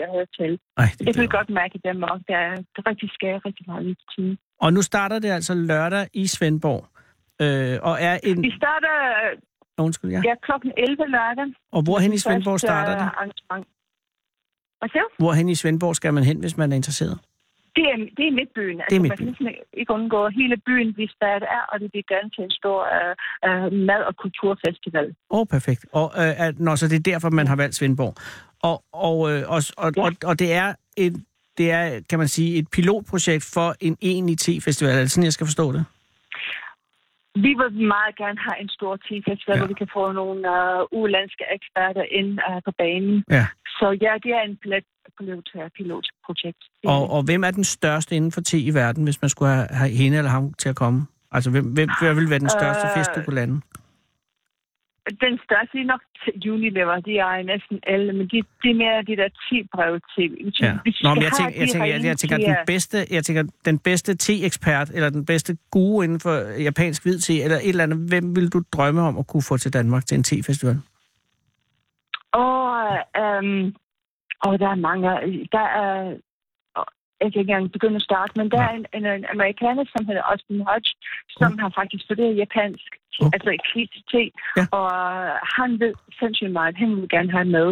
[0.00, 0.52] der hører til.
[0.76, 1.30] ej, Det glæder mig.
[1.30, 2.20] godt mærke i Danmark.
[2.28, 4.38] Der, er- der rigtig sker rigtig meget i tiden.
[4.64, 6.82] Og nu starter det altså lørdag i Svendborg.
[7.44, 8.42] Øh, og er en...
[8.42, 8.94] Vi starter
[9.78, 10.20] Undskyld, ja.
[10.24, 11.46] ja, klokken 11 lørdag.
[11.72, 13.00] Og hvorhen i Svendborg starter det?
[13.02, 13.66] arrangement.
[14.78, 15.02] Hvad siger?
[15.18, 17.18] Hvorhen i Svendborg skal man hen, hvis man er interesseret?
[17.76, 18.76] Det er, det er midtbyen.
[18.80, 19.34] Altså, Det er Man midtbyen.
[19.34, 22.50] kan næsten ikke undgå hele byen, hvis der er og det bliver gerne til en
[22.50, 23.14] stor uh,
[23.48, 25.06] uh, mad- og kulturfestival.
[25.30, 25.86] Åh, oh, perfekt.
[25.92, 28.14] Og, øh, at, nå, så det er derfor, man har valgt Svendborg.
[28.62, 30.02] Og, og, øh, og, og, Ja.
[30.04, 31.14] og, og det er et,
[31.58, 34.94] det er, kan man sige, et pilotprojekt for en egentlig te-festival.
[34.94, 35.84] Er det sådan, jeg skal forstå det?
[37.46, 39.60] Vi vil meget gerne have en stor te-festival, Ja.
[39.60, 43.24] hvor vi kan få nogle uh, ulandske eksperter ind uh, på banen.
[43.36, 43.44] Ja.
[43.78, 44.82] Så ja, det er en uh,
[45.76, 46.62] pilotprojekt.
[46.82, 47.10] Det Og, det.
[47.10, 49.90] og hvem er den største inden for te i verden, hvis man skulle have, have
[49.90, 51.06] hende eller ham til at komme?
[51.32, 53.60] Altså, hvem, hvem, hvem vil være den største Øh, fest, du kunne lande?
[55.20, 56.00] Den største er nok
[56.46, 57.00] Unilever.
[57.00, 60.52] De er næsten alle, men de, de er mere de der 10 brev til.
[60.60, 60.72] Ja.
[61.02, 64.16] Nå, men jeg tænker, jeg tænker, jeg, jeg tænker, den bedste, jeg tænker, den bedste
[64.16, 68.36] te-ekspert, eller den bedste guru inden for japansk hvid te, eller et eller andet, hvem
[68.36, 70.76] vil du drømme om at kunne få til Danmark til en te-festival?
[72.32, 73.74] Og, øhm,
[74.44, 75.08] og der er mange.
[75.52, 76.16] Der er,
[77.20, 80.06] jeg kan ikke engang begynde at starte, men der er en, en, en amerikaner, som
[80.06, 80.90] hedder Austin Hodge,
[81.30, 83.30] som har faktisk studeret japansk, Mm.
[83.34, 83.50] altså
[84.10, 84.22] te,
[84.56, 84.64] Ja.
[84.78, 84.90] og
[85.56, 86.76] han ved sindssygt meget.
[86.76, 87.68] Han vil gerne have med.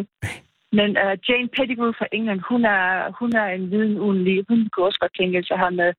[0.79, 4.45] Men uh, Jane Pettigrew fra England, hun er, hun er en viden uden lige.
[4.49, 5.93] Hun kunne også godt tænke sig have med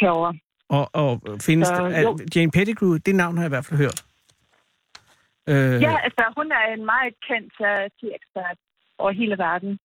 [0.00, 0.32] herover.
[0.68, 1.10] Og, og
[1.46, 2.18] findes Så, der, jo.
[2.34, 3.98] Jane Pettigrew, det navn har jeg i hvert fald hørt.
[5.50, 8.58] Øh, Ja, altså hun er en meget kendt uh, te-ekspert
[8.98, 9.78] over hele verden.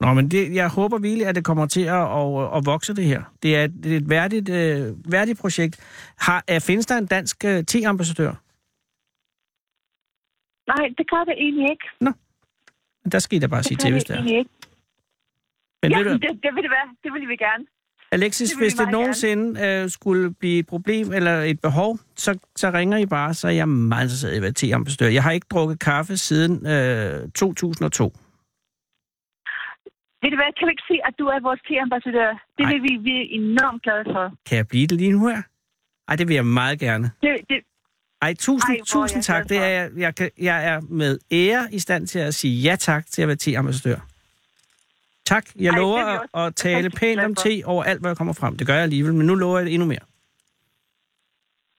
[0.00, 3.04] Nå, men det, jeg håber virkelig, at det kommer til at, at, at vokse det
[3.04, 3.22] her.
[3.42, 5.80] Det er, det er et værdigt, øh, værdigt projekt.
[6.18, 8.32] Har, er, findes der en dansk øh, te-ambassadør?
[10.66, 12.14] Nej, det gør det egentlig ikke.
[13.12, 14.38] Der skal I da bare sige Det til, gør hvis det er.
[14.38, 14.50] ikke.
[15.82, 16.88] Men ja, ved du, det, det vil det være.
[17.04, 17.64] Det vil vi gerne.
[18.12, 22.70] Alexis, det hvis det nogensinde øh, skulle blive et problem eller et behov, så, så
[22.70, 25.08] ringer I bare, så er jeg meget interesseret i at være te-ambassadør.
[25.08, 28.04] Jeg har ikke drukket kaffe siden øh, 2002.
[30.22, 32.30] Ved du hvad, kan vi ikke sige, at du er vores te-ambassadør?
[32.58, 34.24] Det vil vi, vi er enormt glade for.
[34.46, 35.42] Kan jeg blive det lige nu her?
[36.08, 37.10] Ej, det vil jeg meget gerne.
[37.22, 37.58] Det, det,
[38.22, 39.48] Ej, tusind, Ej, tusind tak.
[39.48, 43.06] Det er, jeg, jeg, jeg er med ære i stand til at sige ja tak
[43.06, 44.13] til at være te-ambassadør.
[45.26, 45.44] Tak.
[45.58, 48.32] Jeg Ej, lover er vi at, tale pænt om te over alt, hvad jeg kommer
[48.32, 48.56] frem.
[48.56, 49.98] Det gør jeg alligevel, men nu lover jeg det endnu mere.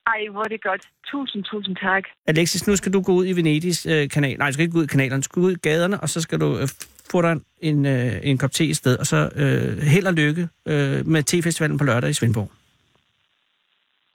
[0.08, 0.82] ej, hvor er det godt.
[1.12, 2.04] Tusind, tusind tak.
[2.28, 4.38] Alexis, nu skal du gå ud i Venedigs øh, kanal.
[4.38, 6.10] Nej, du skal ikke gå ud i kanalerne, du skal gå ud i gaderne, og
[6.10, 6.68] så skal du øh,
[7.12, 10.50] få dig en, øh, en kop te i sted, og så øh, held og lykke
[10.66, 12.52] øh, med Te-festivalen på lørdag i Svendborg.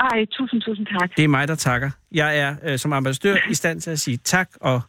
[0.01, 1.17] Ej, tusind, tusind tak.
[1.17, 1.91] Det er mig, der takker.
[2.13, 4.81] Jeg er øh, som ambassadør i stand til at sige tak, og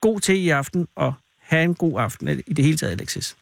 [0.00, 3.36] god te i aften, og have en god aften i det hele taget, Alexis.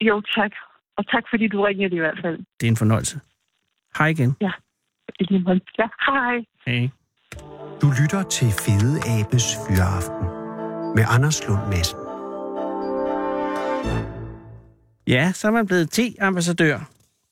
[0.00, 0.52] Jo, tak.
[0.96, 2.38] Og tak, fordi du ringede i hvert fald.
[2.60, 3.20] Det er en fornøjelse.
[3.98, 4.36] Hej igen.
[5.30, 5.60] Måde.
[5.78, 6.44] Ja, hej.
[6.66, 6.88] Hej.
[7.82, 10.26] Du lytter til Fede Abes Fyraften
[10.96, 11.98] med Anders Lund Madsen.
[15.06, 16.78] Ja, så er man blevet te-ambassadør.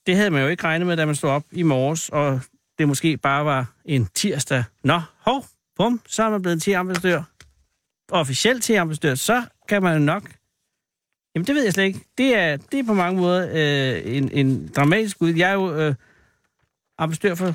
[0.06, 2.40] Det havde man jo ikke regnet med, da man stod op i morges, og
[2.78, 4.64] det måske bare var en tirsdag.
[4.84, 5.44] Nå, hov,
[5.76, 7.22] bum, så er man blevet te-ambassadør.
[8.12, 10.22] Officielt te-ambassadør, så kan man jo nok...
[11.37, 12.01] Jamen, det ved jeg slet ikke.
[12.18, 15.34] Det er, det er på mange måder øh, en, en dramatisk ud.
[15.34, 15.95] Jeg er jo øh,
[16.99, 17.55] ambassadør for...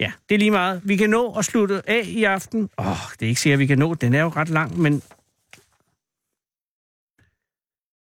[0.00, 0.80] Ja, det er lige meget.
[0.84, 2.70] Vi kan nå at slutte af i aften.
[2.78, 3.94] Åh, oh, det er ikke sikkert, at vi kan nå.
[3.94, 5.02] Den er jo ret lang, men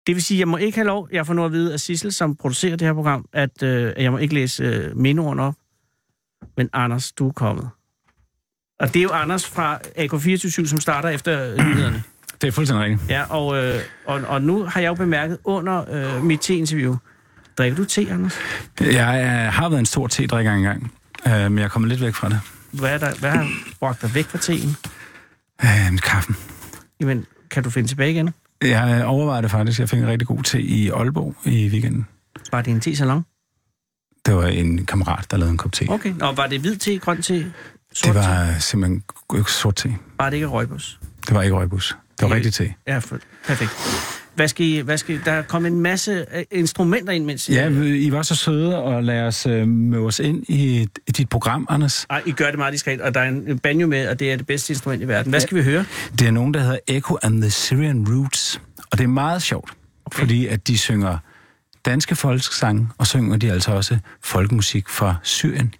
[0.07, 1.79] det vil sige, at jeg må ikke have lov, jeg får nu at vide af
[1.79, 5.55] Sissel, som producerer det her program, at øh, jeg må ikke læse øh, mindeordene op.
[6.57, 7.69] Men Anders, du er kommet.
[8.79, 12.03] Og det er jo Anders fra AK247, som starter efter nyhederne.
[12.45, 13.09] Det er fuldstændig rigtigt.
[13.09, 16.95] Ja, og, øh, og, og nu har jeg jo bemærket under øh, mit te-interview,
[17.57, 18.33] drikker du te, Anders?
[18.81, 20.91] Jeg øh, har været en stor te-drikker engang,
[21.27, 22.39] øh, men jeg er kommet lidt væk fra det.
[22.71, 23.47] Hvad, er der, hvad har
[23.79, 24.75] bragt dig væk fra teen?
[25.63, 26.35] Øh, kaffen.
[26.99, 28.29] Jamen, kan du finde tilbage igen?
[28.61, 29.79] Jeg øh, overvejede det faktisk.
[29.79, 32.07] Jeg fik en rigtig god te i Aalborg i weekenden.
[32.51, 33.25] Var det en te-salon?
[34.25, 35.85] Det var en kammerat, der lavede en kop te.
[35.89, 36.13] Okay.
[36.21, 37.53] Og var det hvid te, grøn te,
[37.93, 38.29] sort Det te?
[38.29, 39.03] var øh, simpelthen
[39.47, 39.95] sort te.
[40.17, 40.99] Var det ikke røgbus?
[41.27, 41.95] Det var ikke røgbus.
[42.19, 42.73] Det var Det- rigtig te.
[42.87, 42.99] Ja,
[43.47, 43.71] perfekt.
[44.35, 47.49] Hvad skal I, hvad skal I, der er kommet en masse øh, instrumenter ind, mens
[47.49, 47.53] I...
[47.53, 51.29] Ja, I var så søde og lade os øh, møde os ind i, i dit
[51.29, 52.05] program, Anders.
[52.09, 54.35] Ej, I gør det meget diskret, og der er en banjo med, og det er
[54.35, 55.29] det bedste instrument i verden.
[55.29, 55.85] Hvad skal vi høre?
[56.19, 58.61] Det er nogen, der hedder Echo and the Syrian Roots.
[58.91, 59.71] Og det er meget sjovt,
[60.05, 60.19] okay.
[60.19, 61.17] fordi at de synger
[61.85, 65.73] danske folksange, og synger de altså også folkemusik fra Syrien,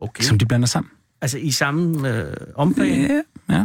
[0.00, 0.22] Okay.
[0.24, 0.90] som de blander sammen.
[1.20, 3.02] Altså i samme øh, ombæring?
[3.08, 3.64] Ja, ja.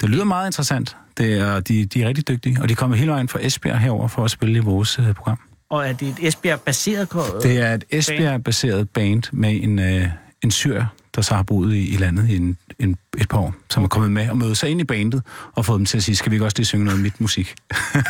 [0.00, 0.96] Det lyder meget interessant.
[1.18, 4.08] Det er, de, de er rigtig dygtige, og de kommer hele vejen fra Esbjerg herover
[4.08, 5.38] for at spille i vores uh, program.
[5.70, 7.08] Og er det et Esbjerg-baseret...
[7.08, 10.08] ko- Det er et Esbjerg-baseret band med en, øh,
[10.42, 10.84] en syr,
[11.16, 13.88] der så har boet i, i landet i en, en, et par år, som er
[13.88, 15.22] kommet med og mødet sig ind i bandet
[15.54, 17.54] og fået dem til at sige, skal vi ikke også lige synge noget mit musik?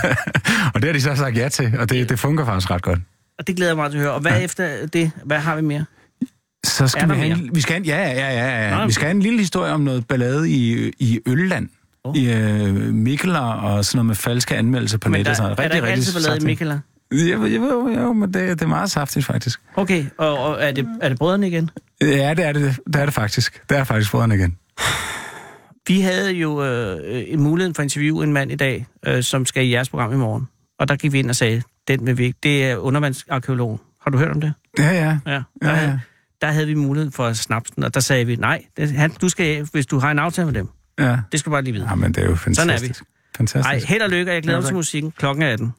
[0.75, 2.99] og det har de så sagt ja til, og det, det fungerer faktisk ret godt.
[3.39, 4.13] Og det glæder jeg mig til at høre.
[4.13, 4.39] Og hvad ja.
[4.39, 5.11] efter det?
[5.25, 5.85] Hvad har vi mere?
[6.67, 7.39] Så skal vi have, mere?
[7.39, 8.87] en, vi skal en- ja, ja, ja, ja, Nå, ja.
[8.87, 11.69] Vi skal have en lille historie om noget ballade i, i Ølland.
[12.09, 12.17] Oh.
[12.17, 15.27] I øh, Mikkeler og sådan noget med falske anmeldelser på Men nettet.
[15.27, 15.65] der, sådan noget.
[15.65, 16.81] er der ikke altid ballade i Mikkela?
[17.13, 19.61] Jo, jo, jo, men det, det er meget saftigt, faktisk.
[19.77, 21.71] Okay, og, og er, det, er det brødrene igen?
[22.01, 23.63] Ja, det er det, det er det faktisk.
[23.71, 24.57] Det er faktisk brødrene igen.
[25.89, 29.47] Vi havde jo øh, en mulighed for at interviewe en mand i dag, øh, som
[29.47, 30.49] skal i jeres program i morgen.
[30.79, 32.39] Og der gik vi ind og sagde, den vil vi ikke.
[32.43, 33.79] Det er undervandsarkeologen.
[34.03, 34.53] Har du hørt om det?
[34.79, 35.19] Ja, ja.
[35.27, 35.33] Ja.
[35.33, 35.99] Ja, Der, ja.
[36.43, 39.11] der havde vi mulighed for at snappe den, og der sagde vi, nej, det, han,
[39.21, 40.69] du skal, hvis du har en aftale med dem,
[40.99, 41.19] ja.
[41.33, 41.87] det skal du bare lige vide.
[41.89, 42.69] Ja, men det er jo Sådan er vi.
[42.71, 43.03] fantastisk.
[43.37, 43.65] Fantastisk.
[43.73, 44.69] Nej, held og lykke, og jeg glæder Ja, mig tak.
[44.69, 45.13] til musikken.
[45.19, 45.73] Klokken er 18.